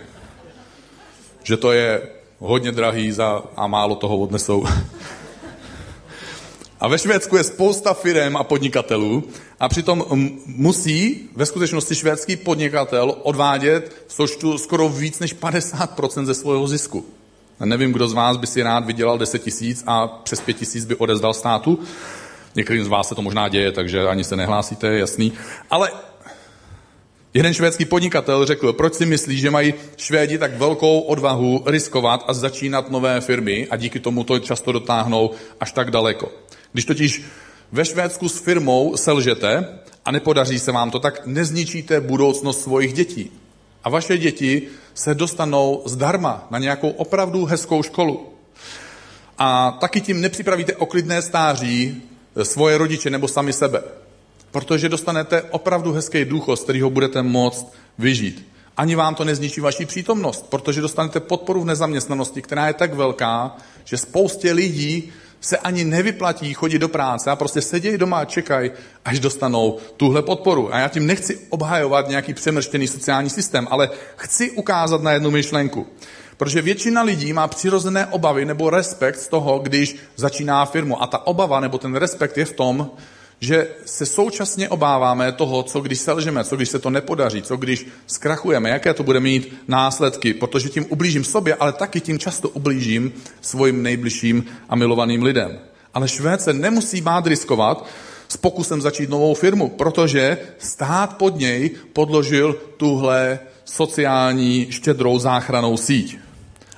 že 1.44 1.58
to 1.58 1.72
je 1.72 2.02
hodně 2.40 2.72
drahý 2.72 3.12
za, 3.12 3.44
a 3.56 3.68
málo 3.68 3.96
toho 3.96 4.18
odnesou. 4.18 4.66
A 6.80 6.88
ve 6.88 6.98
Švédsku 6.98 7.38
je 7.38 7.44
spousta 7.44 7.94
firm 7.94 8.38
a 8.38 8.44
podnikatelů 8.44 9.24
a 9.60 9.70
přitom 9.70 10.06
musí 10.46 11.30
ve 11.36 11.46
skutečnosti 11.46 11.96
švédský 11.96 12.36
podnikatel 12.36 13.16
odvádět 13.24 13.96
v 14.08 14.14
sočtu 14.14 14.58
skoro 14.58 14.90
víc 14.90 15.20
než 15.20 15.36
50% 15.36 16.26
ze 16.26 16.34
svého 16.34 16.68
zisku. 16.68 17.06
A 17.60 17.66
nevím, 17.66 17.94
kdo 17.94 18.08
z 18.08 18.14
vás 18.14 18.38
by 18.38 18.48
si 18.48 18.64
rád 18.64 18.86
vydělal 18.86 19.18
10 19.18 19.44
tisíc 19.44 19.84
a 19.88 20.08
přes 20.08 20.42
5 20.42 20.54
tisíc 20.54 20.86
by 20.86 20.96
odezdal 20.96 21.34
státu. 21.34 21.80
Některým 22.56 22.86
z 22.86 22.88
vás 22.88 23.08
se 23.08 23.16
to 23.16 23.22
možná 23.22 23.50
děje, 23.50 23.72
takže 23.72 24.08
ani 24.08 24.24
se 24.24 24.36
nehlásíte, 24.36 24.88
jasný. 24.88 25.34
Ale 25.70 25.92
jeden 27.34 27.54
švédský 27.54 27.86
podnikatel 27.86 28.46
řekl, 28.46 28.74
proč 28.74 28.94
si 28.94 29.06
myslí, 29.06 29.38
že 29.38 29.52
mají 29.52 29.74
Švédi 29.98 30.38
tak 30.38 30.58
velkou 30.58 31.00
odvahu 31.00 31.64
riskovat 31.66 32.24
a 32.28 32.34
začínat 32.34 32.92
nové 32.92 33.22
firmy 33.22 33.68
a 33.72 33.76
díky 33.76 34.00
tomu 34.00 34.24
to 34.24 34.40
často 34.40 34.72
dotáhnou 34.72 35.32
až 35.60 35.72
tak 35.72 35.92
daleko. 35.92 36.32
Když 36.72 36.86
totiž 36.86 37.24
ve 37.72 37.86
Švédsku 37.86 38.30
s 38.30 38.40
firmou 38.40 38.98
selžete 38.98 39.80
a 40.06 40.12
nepodaří 40.12 40.60
se 40.60 40.72
vám 40.72 40.92
to, 40.92 41.00
tak 41.00 41.26
nezničíte 41.26 42.02
budoucnost 42.02 42.64
svých 42.64 42.94
dětí. 42.94 43.32
A 43.84 43.90
vaše 43.90 44.18
děti 44.18 44.68
se 44.94 45.16
dostanou 45.16 45.84
zdarma 45.86 46.48
na 46.52 46.60
nějakou 46.60 46.90
opravdu 46.90 47.46
hezkou 47.46 47.84
školu. 47.84 48.34
A 49.38 49.78
taky 49.82 50.02
tím 50.02 50.22
nepřipravíte 50.22 50.76
o 50.76 50.86
klidné 50.86 51.22
stáří 51.22 52.02
svoje 52.44 52.78
rodiče 52.78 53.10
nebo 53.10 53.28
sami 53.28 53.54
sebe. 53.54 53.84
Protože 54.52 54.90
dostanete 54.90 55.42
opravdu 55.42 55.94
hezký 55.94 56.26
důchod, 56.26 56.56
z 56.56 56.64
kterého 56.64 56.90
budete 56.90 57.24
moct 57.24 57.74
vyžít. 57.98 58.48
Ani 58.78 58.96
vám 58.96 59.16
to 59.16 59.24
nezničí 59.24 59.62
vaši 59.62 59.86
přítomnost, 59.86 60.46
protože 60.50 60.82
dostanete 60.82 61.20
podporu 61.20 61.62
v 61.62 61.66
nezaměstnanosti, 61.66 62.42
která 62.42 62.68
je 62.68 62.74
tak 62.74 62.94
velká, 62.94 63.58
že 63.86 63.98
spoustě 63.98 64.52
lidí 64.52 65.12
se 65.42 65.58
ani 65.58 65.84
nevyplatí 65.84 66.54
chodit 66.54 66.80
do 66.80 66.90
práce 66.90 67.32
a 67.32 67.36
prostě 67.36 67.62
sedějí 67.62 67.98
doma 67.98 68.18
a 68.18 68.26
čekají, 68.26 68.72
až 69.06 69.20
dostanou 69.20 69.78
tuhle 69.98 70.22
podporu. 70.22 70.74
A 70.74 70.80
já 70.80 70.88
tím 70.88 71.06
nechci 71.06 71.40
obhajovat 71.50 72.10
nějaký 72.10 72.34
přemrštěný 72.34 72.88
sociální 72.88 73.30
systém, 73.30 73.68
ale 73.72 73.90
chci 74.16 74.52
ukázat 74.52 75.02
na 75.02 75.12
jednu 75.12 75.32
myšlenku. 75.32 75.88
Protože 76.38 76.62
většina 76.62 77.02
lidí 77.02 77.34
má 77.34 77.48
přirozené 77.48 78.06
obavy 78.06 78.46
nebo 78.46 78.70
respekt 78.70 79.20
z 79.20 79.28
toho, 79.28 79.60
když 79.60 79.96
začíná 80.16 80.66
firmu. 80.66 81.04
A 81.04 81.08
ta 81.08 81.28
obava 81.28 81.60
nebo 81.60 81.78
ten 81.78 81.96
respekt 81.96 82.38
je 82.38 82.46
v 82.46 82.54
tom, 82.54 82.92
že 83.40 83.68
se 83.86 84.06
současně 84.06 84.70
obáváme 84.70 85.32
toho, 85.32 85.64
co 85.64 85.80
když 85.80 86.00
selžeme, 86.00 86.44
co 86.44 86.56
když 86.56 86.70
se 86.70 86.80
to 86.80 86.90
nepodaří, 86.90 87.42
co 87.42 87.58
když 87.58 87.88
zkrachujeme, 88.08 88.70
jaké 88.70 88.94
to 88.94 89.04
bude 89.04 89.20
mít 89.20 89.54
následky, 89.68 90.34
protože 90.34 90.70
tím 90.70 90.86
ublížím 90.90 91.24
sobě, 91.24 91.56
ale 91.56 91.74
taky 91.74 92.02
tím 92.02 92.20
často 92.20 92.50
ublížím 92.50 93.14
svým 93.42 93.84
nejbližším 93.84 94.46
a 94.70 94.76
milovaným 94.76 95.24
lidem. 95.24 95.60
Ale 95.94 96.08
Švéd 96.08 96.42
se 96.42 96.54
nemusí 96.54 97.02
bát 97.02 97.28
riskovat 97.28 97.86
s 98.28 98.38
pokusem 98.38 98.82
začít 98.82 99.10
novou 99.10 99.34
firmu, 99.34 99.70
protože 99.70 100.38
stát 100.58 101.18
pod 101.18 101.40
něj 101.40 101.70
podložil 101.94 102.56
tuhle 102.78 103.40
sociální 103.66 104.68
štědrou 104.70 105.20
záchranou 105.20 105.78
síť. 105.78 106.18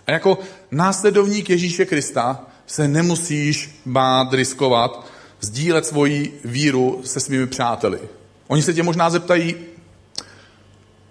A 0.07 0.11
jako 0.11 0.37
následovník 0.71 1.49
Ježíše 1.49 1.85
Krista 1.85 2.45
se 2.67 2.87
nemusíš 2.87 3.79
bát 3.85 4.33
riskovat, 4.33 5.08
sdílet 5.39 5.85
svoji 5.85 6.39
víru 6.45 7.01
se 7.03 7.19
svými 7.19 7.47
přáteli. 7.47 7.99
Oni 8.47 8.61
se 8.61 8.73
tě 8.73 8.83
možná 8.83 9.09
zeptají, 9.09 9.55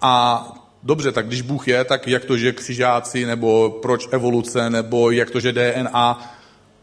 a 0.01 0.45
dobře, 0.83 1.11
tak 1.11 1.27
když 1.27 1.41
Bůh 1.41 1.67
je, 1.67 1.83
tak 1.83 2.07
jak 2.07 2.25
to, 2.25 2.37
že 2.37 2.51
křižáci, 2.51 3.25
nebo 3.25 3.69
proč 3.81 4.07
evoluce, 4.11 4.69
nebo 4.69 5.11
jak 5.11 5.29
to, 5.29 5.39
že 5.39 5.51
DNA. 5.51 6.35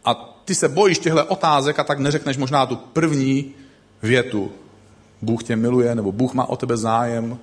A 0.04 0.40
ty 0.44 0.54
se 0.54 0.68
bojíš 0.68 0.98
těchto 0.98 1.24
otázek 1.24 1.78
a 1.78 1.84
tak 1.84 1.98
neřekneš 1.98 2.36
možná 2.36 2.66
tu 2.66 2.76
první 2.76 3.54
větu. 4.02 4.52
Bůh 5.22 5.44
tě 5.44 5.56
miluje, 5.56 5.94
nebo 5.94 6.12
Bůh 6.12 6.34
má 6.34 6.44
o 6.48 6.56
tebe 6.56 6.76
zájem, 6.76 7.38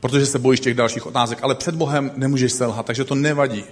protože 0.00 0.26
se 0.26 0.38
bojíš 0.38 0.60
těch 0.60 0.74
dalších 0.74 1.06
otázek, 1.06 1.38
ale 1.42 1.54
před 1.54 1.74
Bohem 1.74 2.10
nemůžeš 2.16 2.52
selhat, 2.52 2.86
takže 2.86 3.04
to 3.04 3.14
nevadí. 3.14 3.64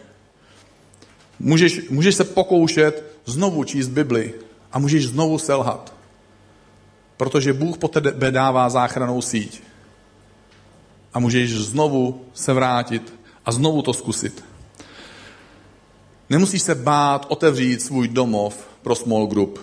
Můžeš, 1.38 1.88
můžeš 1.90 2.14
se 2.14 2.24
pokoušet 2.24 3.04
znovu 3.24 3.64
číst 3.64 3.88
Bibli, 3.88 4.34
a 4.72 4.78
můžeš 4.78 5.06
znovu 5.06 5.38
selhat. 5.38 5.94
Protože 7.16 7.52
Bůh 7.52 7.78
po 7.78 7.88
tebe 7.88 8.30
dává 8.30 8.70
záchranou 8.70 9.22
síť. 9.22 9.62
A 11.14 11.18
můžeš 11.18 11.50
znovu 11.50 12.24
se 12.34 12.52
vrátit 12.52 13.14
a 13.44 13.52
znovu 13.52 13.82
to 13.82 13.92
zkusit. 13.92 14.44
Nemusíš 16.30 16.62
se 16.62 16.74
bát 16.74 17.26
otevřít 17.28 17.82
svůj 17.82 18.08
domov 18.08 18.68
pro 18.82 18.94
small 18.94 19.26
group. 19.26 19.60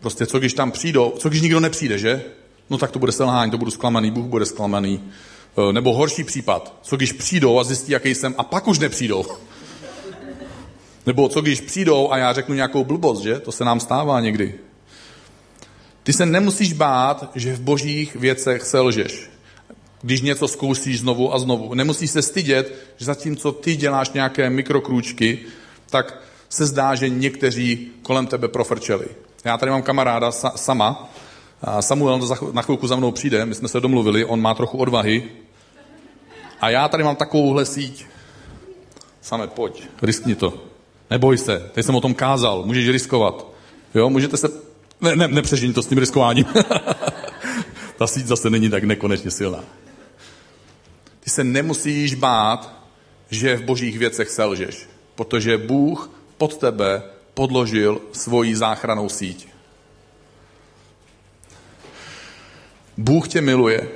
Prostě 0.00 0.26
co 0.26 0.38
když 0.38 0.54
tam 0.54 0.70
přijdou, 0.70 1.14
co 1.18 1.28
když 1.28 1.42
nikdo 1.42 1.60
nepřijde, 1.60 1.98
že? 1.98 2.24
No 2.70 2.78
tak 2.78 2.90
to 2.90 2.98
bude 2.98 3.12
selhání, 3.12 3.50
to 3.50 3.58
budu 3.58 3.70
zklamaný, 3.70 4.10
Bůh 4.10 4.26
bude 4.26 4.46
zklamaný. 4.46 5.00
E, 5.58 5.72
nebo 5.72 5.94
horší 5.94 6.24
případ, 6.24 6.74
co 6.82 6.96
když 6.96 7.12
přijdou 7.12 7.58
a 7.58 7.64
zjistí, 7.64 7.92
jaký 7.92 8.14
jsem, 8.14 8.34
a 8.38 8.44
pak 8.44 8.68
už 8.68 8.78
nepřijdou. 8.78 9.24
Nebo 11.08 11.28
co 11.28 11.40
když 11.40 11.60
přijdou 11.60 12.12
a 12.12 12.18
já 12.18 12.32
řeknu 12.32 12.54
nějakou 12.54 12.84
blbost, 12.84 13.22
že? 13.22 13.40
To 13.40 13.52
se 13.52 13.64
nám 13.64 13.80
stává 13.80 14.20
někdy. 14.20 14.54
Ty 16.02 16.12
se 16.12 16.26
nemusíš 16.26 16.72
bát, 16.72 17.30
že 17.34 17.54
v 17.54 17.60
božích 17.60 18.16
věcech 18.16 18.62
selžeš. 18.62 19.30
Když 20.02 20.20
něco 20.20 20.48
zkusíš 20.48 21.00
znovu 21.00 21.34
a 21.34 21.38
znovu. 21.38 21.74
Nemusíš 21.74 22.10
se 22.10 22.22
stydět, 22.22 22.74
že 22.96 23.04
zatímco 23.04 23.52
ty 23.52 23.76
děláš 23.76 24.10
nějaké 24.10 24.50
mikrokrůčky, 24.50 25.38
tak 25.90 26.22
se 26.48 26.66
zdá, 26.66 26.94
že 26.94 27.08
někteří 27.08 27.90
kolem 28.02 28.26
tebe 28.26 28.48
profrčeli. 28.48 29.06
Já 29.44 29.58
tady 29.58 29.70
mám 29.70 29.82
kamaráda 29.82 30.32
sama, 30.32 31.10
Samuel 31.80 32.20
na 32.52 32.62
chvilku 32.62 32.86
za 32.86 32.96
mnou 32.96 33.12
přijde, 33.12 33.46
my 33.46 33.54
jsme 33.54 33.68
se 33.68 33.80
domluvili, 33.80 34.24
on 34.24 34.40
má 34.40 34.54
trochu 34.54 34.78
odvahy. 34.78 35.24
A 36.60 36.70
já 36.70 36.88
tady 36.88 37.04
mám 37.04 37.16
takovouhle 37.16 37.66
síť. 37.66 38.06
Same, 39.20 39.46
pojď, 39.46 39.82
riskni 40.02 40.34
to. 40.34 40.67
Neboj 41.10 41.38
se, 41.38 41.70
teď 41.74 41.86
jsem 41.86 41.94
o 41.94 42.00
tom 42.00 42.14
kázal, 42.14 42.62
můžeš 42.66 42.88
riskovat. 42.88 43.46
Jo, 43.94 44.10
můžete 44.10 44.36
se... 44.36 44.48
Ne, 45.00 45.16
ne, 45.16 45.28
nepřežení 45.28 45.72
to 45.72 45.82
s 45.82 45.86
tím 45.86 45.98
riskováním. 45.98 46.44
Ta 47.98 48.06
síť 48.06 48.26
zase 48.26 48.50
není 48.50 48.70
tak 48.70 48.84
nekonečně 48.84 49.30
silná. 49.30 49.64
Ty 51.20 51.30
se 51.30 51.44
nemusíš 51.44 52.14
bát, 52.14 52.78
že 53.30 53.56
v 53.56 53.62
božích 53.62 53.98
věcech 53.98 54.30
selžeš, 54.30 54.88
protože 55.14 55.58
Bůh 55.58 56.10
pod 56.38 56.56
tebe 56.56 57.02
podložil 57.34 58.00
svoji 58.12 58.56
záchranou 58.56 59.08
síť. 59.08 59.48
Bůh 62.96 63.28
tě 63.28 63.40
miluje 63.40 63.88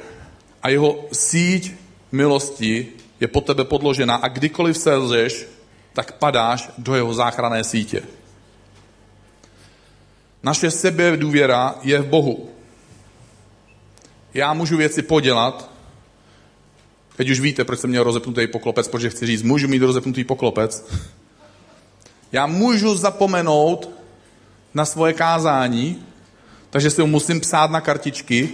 a 0.63 0.69
jeho 0.69 1.05
síť 1.13 1.75
milosti 2.13 2.89
je 3.21 3.29
pod 3.29 3.47
tebe 3.47 3.65
podložena 3.65 4.15
a 4.15 4.29
kdykoliv 4.29 4.79
selžeš, 4.79 5.47
tak 5.93 6.13
padáš 6.13 6.71
do 6.79 6.95
jeho 6.95 7.15
záchranné 7.15 7.65
sítě. 7.65 8.03
Naše 10.43 10.71
sebe 10.71 11.17
důvěra 11.17 11.75
je 11.83 12.03
v 12.03 12.07
Bohu. 12.07 12.49
Já 14.35 14.53
můžu 14.53 14.77
věci 14.77 15.03
podělat, 15.03 15.71
teď 17.17 17.31
už 17.31 17.41
víte, 17.41 17.65
proč 17.65 17.81
jsem 17.81 17.91
měl 17.91 18.05
rozepnutý 18.05 18.47
poklopec, 18.47 18.89
protože 18.89 19.11
chci 19.11 19.27
říct, 19.27 19.43
můžu 19.43 19.69
mít 19.69 19.83
rozepnutý 19.83 20.25
poklopec. 20.25 20.93
Já 22.33 22.47
můžu 22.47 22.97
zapomenout 22.97 23.91
na 24.75 24.85
svoje 24.85 25.13
kázání, 25.13 26.07
takže 26.71 26.91
si 26.91 27.01
ho 27.01 27.07
musím 27.07 27.41
psát 27.41 27.71
na 27.71 27.81
kartičky. 27.81 28.51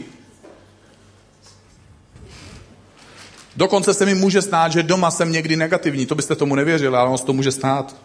Dokonce 3.59 3.95
se 3.95 4.07
mi 4.07 4.15
může 4.15 4.43
stát, 4.43 4.73
že 4.73 4.83
doma 4.83 5.11
jsem 5.11 5.33
někdy 5.33 5.57
negativní. 5.57 6.07
To 6.07 6.15
byste 6.15 6.35
tomu 6.37 6.55
nevěřili, 6.55 6.97
ale 6.97 7.09
ono 7.09 7.19
se 7.19 7.25
to 7.25 7.33
může 7.33 7.53
stát. 7.53 7.97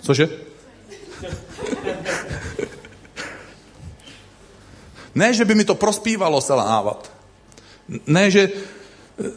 Cože? 0.00 0.28
ne, 5.14 5.34
že 5.34 5.44
by 5.44 5.54
mi 5.54 5.64
to 5.64 5.74
prospívalo 5.74 6.40
selhávat. 6.40 7.12
Ne, 8.06 8.30
že 8.30 8.48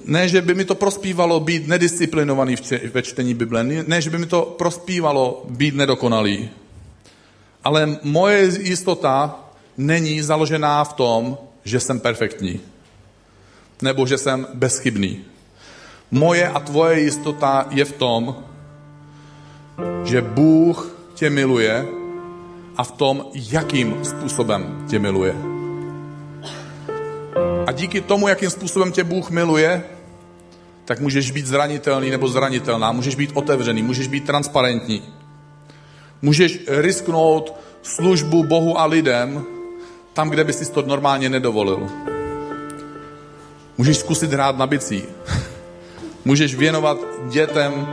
ne, 0.06 0.30
že 0.30 0.42
by 0.42 0.54
mi 0.56 0.66
to 0.66 0.76
prospívalo 0.76 1.40
být 1.40 1.68
nedisciplinovaný 1.68 2.56
ve 2.94 3.02
čtení 3.02 3.34
Bible, 3.34 3.64
ne, 3.64 4.02
že 4.02 4.10
by 4.10 4.18
mi 4.18 4.26
to 4.26 4.56
prospívalo 4.58 5.46
být 5.50 5.76
nedokonalý. 5.76 6.50
Ale 7.64 7.98
moje 8.04 8.52
jistota 8.60 9.40
není 9.78 10.22
založená 10.22 10.84
v 10.84 10.94
tom, 10.94 11.38
že 11.64 11.80
jsem 11.80 12.00
perfektní. 12.00 12.73
Nebo 13.84 14.08
že 14.08 14.18
jsem 14.18 14.48
bezchybný. 14.54 15.20
Moje 16.12 16.48
a 16.48 16.60
tvoje 16.60 17.00
jistota 17.00 17.68
je 17.70 17.86
v 17.86 17.92
tom, 17.92 18.36
že 20.04 20.22
Bůh 20.22 20.96
tě 21.14 21.30
miluje 21.30 21.86
a 22.78 22.84
v 22.84 22.92
tom, 22.92 23.26
jakým 23.34 24.06
způsobem 24.06 24.86
tě 24.90 25.00
miluje. 25.00 25.36
A 27.68 27.72
díky 27.72 28.02
tomu, 28.02 28.28
jakým 28.28 28.50
způsobem 28.50 28.92
tě 28.92 29.04
Bůh 29.04 29.30
miluje, 29.30 29.84
tak 30.86 31.00
můžeš 31.00 31.32
být 31.32 31.48
zranitelný 31.48 32.10
nebo 32.10 32.28
zranitelná, 32.28 32.92
můžeš 32.92 33.16
být 33.16 33.32
otevřený, 33.34 33.84
můžeš 33.84 34.08
být 34.08 34.26
transparentní. 34.26 35.04
Můžeš 36.22 36.60
risknout 36.68 37.54
službu 37.82 38.44
Bohu 38.44 38.80
a 38.80 38.86
lidem 38.86 39.44
tam, 40.14 40.30
kde 40.30 40.44
bys 40.44 40.58
si 40.58 40.72
to 40.72 40.82
normálně 40.82 41.30
nedovolil. 41.30 42.13
Můžeš 43.78 43.98
zkusit 43.98 44.34
hrát 44.34 44.58
na 44.58 44.68
bicí. 44.68 45.04
Můžeš 46.26 46.56
věnovat 46.56 46.98
dětem 47.30 47.88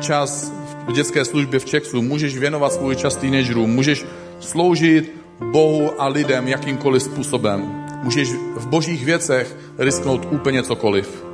čas 0.00 0.52
v 0.88 0.92
dětské 0.92 1.24
službě 1.24 1.60
v 1.60 1.64
Čexu. 1.64 2.02
Můžeš 2.02 2.38
věnovat 2.38 2.72
svůj 2.72 2.96
čas 2.96 3.16
teenagerům. 3.16 3.70
Můžeš 3.70 4.04
sloužit 4.40 5.12
Bohu 5.40 6.02
a 6.02 6.06
lidem 6.06 6.48
jakýmkoliv 6.48 7.02
způsobem. 7.02 7.86
Můžeš 8.02 8.32
v 8.56 8.66
božích 8.66 9.04
věcech 9.04 9.56
risknout 9.78 10.28
úplně 10.30 10.62
cokoliv. 10.62 11.24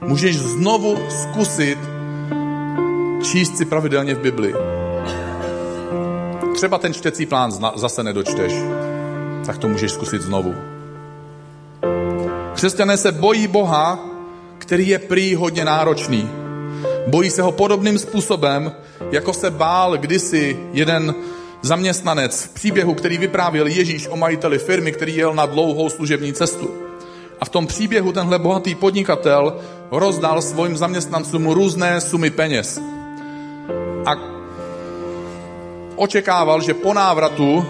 Můžeš 0.00 0.38
znovu 0.38 0.98
zkusit 1.08 1.78
číst 3.22 3.56
si 3.56 3.64
pravidelně 3.64 4.14
v 4.14 4.20
Bibli. 4.20 4.54
Třeba 6.54 6.78
ten 6.78 6.94
čtecí 6.94 7.26
plán 7.26 7.52
zase 7.76 8.02
nedočteš, 8.02 8.52
tak 9.46 9.58
to 9.58 9.68
můžeš 9.68 9.92
zkusit 9.92 10.22
znovu. 10.22 10.75
Křesťané 12.56 12.96
se 12.96 13.12
bojí 13.12 13.46
Boha, 13.46 13.98
který 14.58 14.88
je 14.88 14.98
prý 14.98 15.34
hodně 15.34 15.64
náročný. 15.64 16.28
Bojí 17.06 17.30
se 17.30 17.42
ho 17.42 17.52
podobným 17.52 17.98
způsobem, 17.98 18.72
jako 19.10 19.32
se 19.32 19.50
bál 19.50 19.98
kdysi 19.98 20.58
jeden 20.72 21.14
zaměstnanec 21.62 22.42
v 22.42 22.48
příběhu, 22.48 22.94
který 22.94 23.18
vyprávěl 23.18 23.66
Ježíš 23.66 24.08
o 24.10 24.16
majiteli 24.16 24.58
firmy, 24.58 24.92
který 24.92 25.16
jel 25.16 25.34
na 25.34 25.46
dlouhou 25.46 25.88
služební 25.88 26.32
cestu. 26.32 26.70
A 27.40 27.44
v 27.44 27.48
tom 27.48 27.66
příběhu 27.66 28.12
tenhle 28.12 28.38
bohatý 28.38 28.74
podnikatel 28.74 29.56
rozdal 29.90 30.42
svým 30.42 30.76
zaměstnancům 30.76 31.46
různé 31.46 32.00
sumy 32.00 32.30
peněz. 32.30 32.80
A 34.06 34.12
očekával, 35.96 36.62
že 36.62 36.74
po 36.74 36.94
návratu 36.94 37.66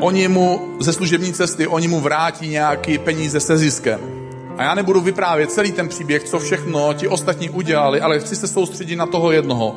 oni 0.00 0.28
mu 0.28 0.76
ze 0.80 0.92
služební 0.92 1.32
cesty, 1.32 1.66
oni 1.66 1.88
mu 1.88 2.00
vrátí 2.00 2.48
nějaký 2.48 2.98
peníze 2.98 3.40
se 3.40 3.58
ziskem. 3.58 4.17
A 4.58 4.62
já 4.62 4.74
nebudu 4.74 5.00
vyprávět 5.00 5.52
celý 5.52 5.72
ten 5.72 5.88
příběh, 5.88 6.24
co 6.24 6.38
všechno 6.38 6.94
ti 6.94 7.08
ostatní 7.08 7.50
udělali, 7.50 8.00
ale 8.00 8.20
chci 8.20 8.36
se 8.36 8.48
soustředit 8.48 8.96
na 8.96 9.06
toho 9.06 9.32
jednoho, 9.32 9.76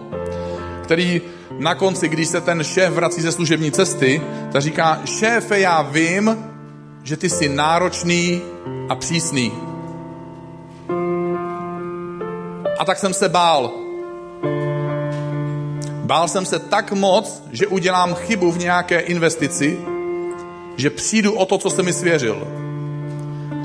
který 0.83 1.21
na 1.59 1.75
konci, 1.75 2.09
když 2.09 2.27
se 2.27 2.41
ten 2.41 2.63
šéf 2.63 2.93
vrací 2.93 3.21
ze 3.21 3.31
služební 3.31 3.71
cesty, 3.71 4.21
tak 4.51 4.61
říká, 4.61 5.01
šéfe, 5.05 5.59
já 5.59 5.81
vím, 5.81 6.37
že 7.03 7.17
ty 7.17 7.29
jsi 7.29 7.49
náročný 7.49 8.41
a 8.89 8.95
přísný. 8.95 9.51
A 12.79 12.85
tak 12.85 12.99
jsem 12.99 13.13
se 13.13 13.29
bál. 13.29 13.71
Bál 16.03 16.27
jsem 16.27 16.45
se 16.45 16.59
tak 16.59 16.91
moc, 16.91 17.43
že 17.51 17.67
udělám 17.67 18.15
chybu 18.15 18.51
v 18.51 18.57
nějaké 18.57 18.99
investici, 18.99 19.77
že 20.77 20.89
přijdu 20.89 21.33
o 21.33 21.45
to, 21.45 21.57
co 21.57 21.69
jsem 21.69 21.85
mi 21.85 21.93
svěřil. 21.93 22.61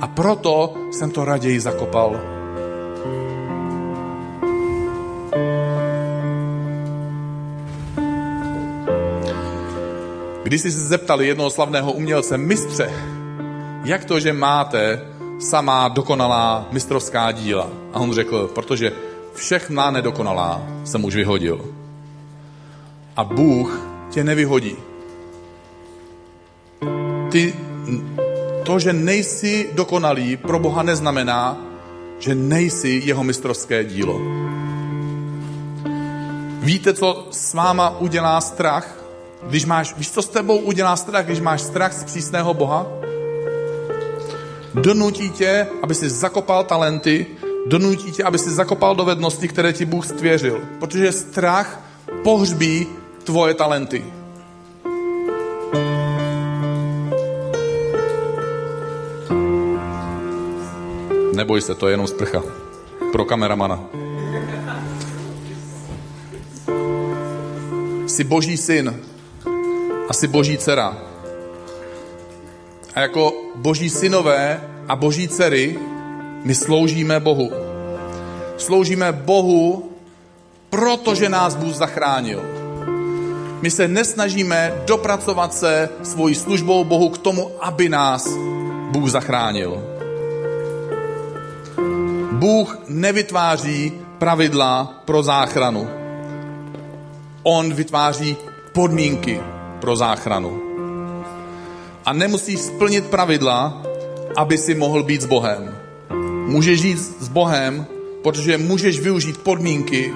A 0.00 0.06
proto 0.06 0.74
jsem 0.90 1.10
to 1.10 1.24
raději 1.24 1.60
zakopal. 1.60 2.20
Když 10.42 10.60
jsi 10.60 10.70
se 10.70 10.80
zeptali 10.80 11.26
jednoho 11.26 11.50
slavného 11.50 11.92
umělce, 11.92 12.38
mistře, 12.38 12.90
jak 13.84 14.04
to, 14.04 14.20
že 14.20 14.32
máte 14.32 15.00
samá 15.38 15.88
dokonalá 15.88 16.68
mistrovská 16.72 17.32
díla? 17.32 17.68
A 17.92 18.00
on 18.00 18.12
řekl, 18.12 18.50
protože 18.54 18.92
všechna 19.34 19.90
nedokonalá 19.90 20.62
jsem 20.84 21.04
už 21.04 21.14
vyhodil. 21.14 21.64
A 23.16 23.24
Bůh 23.24 23.80
tě 24.10 24.24
nevyhodí. 24.24 24.76
Ty, 27.30 27.54
to, 28.66 28.78
že 28.78 28.92
nejsi 28.92 29.70
dokonalý, 29.72 30.36
pro 30.36 30.58
Boha 30.58 30.82
neznamená, 30.82 31.56
že 32.18 32.34
nejsi 32.34 33.02
jeho 33.04 33.24
mistrovské 33.24 33.84
dílo. 33.84 34.20
Víte, 36.60 36.94
co 36.94 37.28
s 37.30 37.54
váma 37.54 37.98
udělá 37.98 38.40
strach? 38.40 38.98
Když 39.42 39.64
máš, 39.64 39.94
víš, 39.96 40.10
co 40.10 40.22
s 40.22 40.28
tebou 40.28 40.58
udělá 40.58 40.96
strach, 40.96 41.24
když 41.24 41.40
máš 41.40 41.60
strach 41.62 41.92
z 41.92 42.04
přísného 42.04 42.54
Boha? 42.54 42.86
Donutí 44.74 45.30
tě, 45.30 45.66
aby 45.82 45.94
si 45.94 46.10
zakopal 46.10 46.64
talenty, 46.64 47.26
donutí 47.66 48.12
tě, 48.12 48.24
aby 48.24 48.38
si 48.38 48.50
zakopal 48.50 48.94
dovednosti, 48.94 49.48
které 49.48 49.72
ti 49.72 49.84
Bůh 49.84 50.06
stvěřil. 50.06 50.60
Protože 50.78 51.12
strach 51.12 51.80
pohřbí 52.24 52.86
tvoje 53.24 53.54
talenty. 53.54 54.04
Neboj 61.36 61.60
se, 61.60 61.74
to 61.74 61.88
je 61.88 61.92
jenom 61.92 62.06
sprcha. 62.06 62.42
Pro 63.12 63.24
kameramana. 63.24 63.80
Jsi 68.06 68.24
boží 68.24 68.56
syn 68.56 69.00
a 70.08 70.12
jsi 70.12 70.28
boží 70.28 70.58
dcera. 70.58 70.96
A 72.94 73.00
jako 73.00 73.32
boží 73.54 73.90
synové 73.90 74.60
a 74.88 74.96
boží 74.96 75.28
dcery 75.28 75.78
my 76.44 76.54
sloužíme 76.54 77.20
Bohu. 77.20 77.50
Sloužíme 78.56 79.12
Bohu, 79.12 79.92
protože 80.70 81.28
nás 81.28 81.54
Bůh 81.54 81.74
zachránil. 81.74 82.42
My 83.62 83.70
se 83.70 83.88
nesnažíme 83.88 84.72
dopracovat 84.86 85.54
se 85.54 85.88
svojí 86.02 86.34
službou 86.34 86.84
Bohu 86.84 87.08
k 87.08 87.18
tomu, 87.18 87.50
aby 87.60 87.88
nás 87.88 88.28
Bůh 88.90 89.10
zachránil. 89.10 89.95
Bůh 92.36 92.78
nevytváří 92.88 93.92
pravidla 94.18 95.02
pro 95.04 95.22
záchranu. 95.22 95.88
On 97.42 97.74
vytváří 97.74 98.36
podmínky 98.72 99.40
pro 99.80 99.96
záchranu. 99.96 100.62
A 102.04 102.12
nemusíš 102.12 102.60
splnit 102.60 103.06
pravidla, 103.06 103.82
aby 104.36 104.58
si 104.58 104.74
mohl 104.74 105.02
být 105.02 105.20
s 105.20 105.26
Bohem. 105.26 105.76
Můžeš 106.46 106.80
žít 106.80 106.98
s 106.98 107.28
Bohem, 107.28 107.86
protože 108.22 108.58
můžeš 108.58 109.00
využít 109.00 109.38
podmínky, 109.38 110.12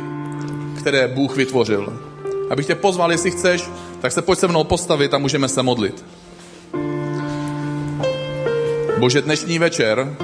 které 0.78 1.08
Bůh 1.08 1.36
vytvořil. 1.36 1.92
Abych 2.50 2.66
tě 2.66 2.74
pozval, 2.74 3.12
jestli 3.12 3.30
chceš, 3.30 3.64
tak 4.00 4.12
se 4.12 4.22
pojď 4.22 4.38
se 4.38 4.48
mnou 4.48 4.64
postavit 4.64 5.14
a 5.14 5.18
můžeme 5.18 5.48
se 5.48 5.62
modlit. 5.62 6.04
Bože, 8.98 9.22
dnešní 9.22 9.58
večer 9.58 10.16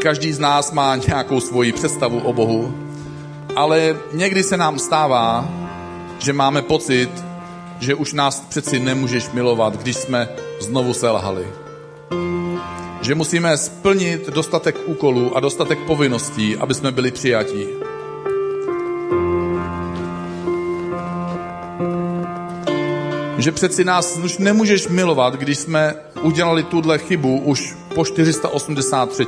každý 0.00 0.32
z 0.32 0.38
nás 0.38 0.72
má 0.72 0.96
nějakou 0.96 1.40
svoji 1.40 1.72
představu 1.72 2.20
o 2.20 2.32
Bohu, 2.32 2.74
ale 3.56 3.96
někdy 4.12 4.42
se 4.42 4.56
nám 4.56 4.78
stává, 4.78 5.48
že 6.18 6.32
máme 6.32 6.62
pocit, 6.62 7.10
že 7.80 7.94
už 7.94 8.12
nás 8.12 8.40
přeci 8.40 8.78
nemůžeš 8.78 9.30
milovat, 9.30 9.76
když 9.76 9.96
jsme 9.96 10.28
znovu 10.60 10.94
selhali. 10.94 11.46
Že 13.02 13.14
musíme 13.14 13.56
splnit 13.56 14.28
dostatek 14.28 14.76
úkolů 14.86 15.36
a 15.36 15.40
dostatek 15.40 15.78
povinností, 15.78 16.56
aby 16.56 16.74
jsme 16.74 16.92
byli 16.92 17.10
přijatí. 17.10 17.66
Že 23.38 23.52
přeci 23.52 23.84
nás 23.84 24.18
už 24.24 24.38
nemůžeš 24.38 24.88
milovat, 24.88 25.34
když 25.34 25.58
jsme 25.58 25.94
udělali 26.22 26.62
tuhle 26.62 26.98
chybu 26.98 27.40
už 27.40 27.76
po 27.94 28.04
483 28.04 29.26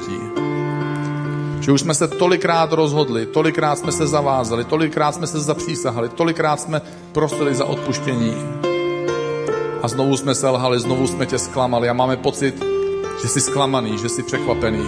že 1.62 1.72
už 1.72 1.81
jsme 1.81 1.94
se 1.94 2.09
tolikrát 2.09 2.72
rozhodli, 2.72 3.27
tolikrát 3.27 3.79
jsme 3.79 3.92
se 3.92 4.07
zavázali, 4.07 4.64
tolikrát 4.64 5.14
jsme 5.14 5.27
se 5.27 5.40
zapřísahali, 5.40 6.09
tolikrát 6.09 6.61
jsme 6.61 6.83
prosili 7.12 7.55
za 7.55 7.64
odpuštění. 7.64 8.35
A 9.83 9.88
znovu 9.88 10.16
jsme 10.16 10.35
selhali, 10.35 10.81
znovu 10.81 11.07
jsme 11.07 11.27
tě 11.27 11.38
zklamali 11.38 11.88
a 11.88 11.92
máme 11.92 12.16
pocit, 12.16 12.64
že 13.22 13.29
jsi 13.29 13.40
zklamaný, 13.40 13.98
že 13.98 14.09
jsi 14.09 14.22
překvapený. 14.22 14.87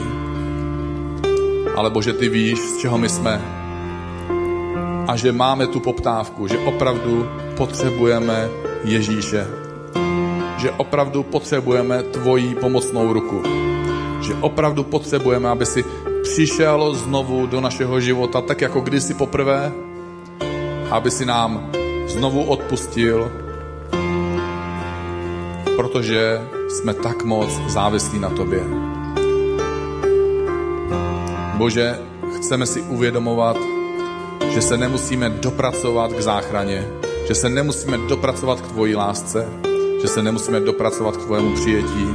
Ale 1.77 1.91
Bože, 1.91 2.13
ty 2.13 2.29
víš, 2.29 2.59
z 2.59 2.79
čeho 2.79 2.99
my 2.99 3.09
jsme. 3.09 3.43
A 5.09 5.17
že 5.17 5.33
máme 5.33 5.67
tu 5.67 5.81
poptávku, 5.81 6.47
že 6.47 6.59
opravdu 6.59 7.29
potřebujeme 7.57 8.49
Ježíše. 8.85 9.47
Že 10.59 10.71
opravdu 10.71 11.23
potřebujeme 11.23 12.03
tvoji 12.03 12.55
pomocnou 12.55 13.13
ruku. 13.13 13.43
Že 14.21 14.35
opravdu 14.35 14.85
potřebujeme, 14.85 15.49
aby 15.49 15.67
si 15.67 15.85
přišel 16.25 16.95
znovu 16.95 17.47
do 17.47 17.61
našeho 17.61 18.01
života, 18.01 18.41
tak 18.41 18.61
jako 18.61 18.81
kdysi 18.81 19.15
poprvé, 19.15 19.73
aby 20.91 21.11
si 21.11 21.25
nám 21.27 21.71
znovu 22.07 22.45
odpustil, 22.45 23.33
protože 25.77 26.41
jsme 26.69 26.95
tak 26.95 27.25
moc 27.25 27.51
závislí 27.67 28.19
na 28.19 28.31
tobě. 28.31 28.61
Bože, 31.55 31.99
chceme 32.37 32.67
si 32.67 32.83
uvědomovat, 32.83 33.57
že 34.49 34.63
se 34.63 34.77
nemusíme 34.77 35.31
dopracovat 35.31 36.13
k 36.13 36.21
záchraně, 36.21 36.89
že 37.29 37.35
se 37.35 37.49
nemusíme 37.49 37.99
dopracovat 37.99 38.61
k 38.61 38.69
tvojí 38.69 38.97
lásce, 38.97 39.49
že 40.03 40.09
se 40.09 40.23
nemusíme 40.23 40.61
dopracovat 40.61 41.17
k 41.17 41.25
tvojemu 41.25 41.55
přijetí, 41.55 42.09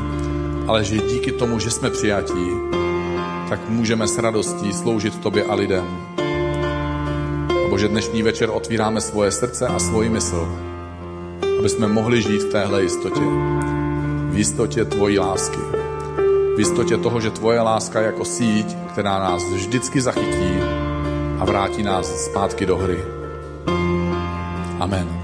ale 0.67 0.83
že 0.83 0.97
díky 0.97 1.31
tomu, 1.31 1.59
že 1.59 1.71
jsme 1.71 1.89
přijatí, 1.89 2.49
tak 3.49 3.69
můžeme 3.69 4.07
s 4.07 4.17
radostí 4.17 4.73
sloužit 4.73 5.19
Tobě 5.19 5.43
a 5.43 5.55
lidem. 5.55 5.85
A 7.49 7.69
Bože, 7.69 7.87
dnešní 7.87 8.23
večer 8.23 8.49
otvíráme 8.53 9.01
svoje 9.01 9.31
srdce 9.31 9.67
a 9.67 9.79
svoji 9.79 10.09
mysl, 10.09 10.55
aby 11.59 11.69
jsme 11.69 11.87
mohli 11.87 12.21
žít 12.21 12.43
v 12.43 12.51
téhle 12.51 12.83
jistotě. 12.83 13.21
V 14.29 14.37
jistotě 14.37 14.85
Tvojí 14.85 15.19
lásky. 15.19 15.57
V 16.55 16.59
jistotě 16.59 16.97
toho, 16.97 17.21
že 17.21 17.31
Tvoje 17.31 17.61
láska 17.61 17.99
je 17.99 18.05
jako 18.05 18.25
síť, 18.25 18.75
která 18.91 19.19
nás 19.19 19.43
vždycky 19.43 20.01
zachytí 20.01 20.53
a 21.39 21.45
vrátí 21.45 21.83
nás 21.83 22.25
zpátky 22.25 22.65
do 22.65 22.77
hry. 22.77 22.99
Amen. 24.79 25.18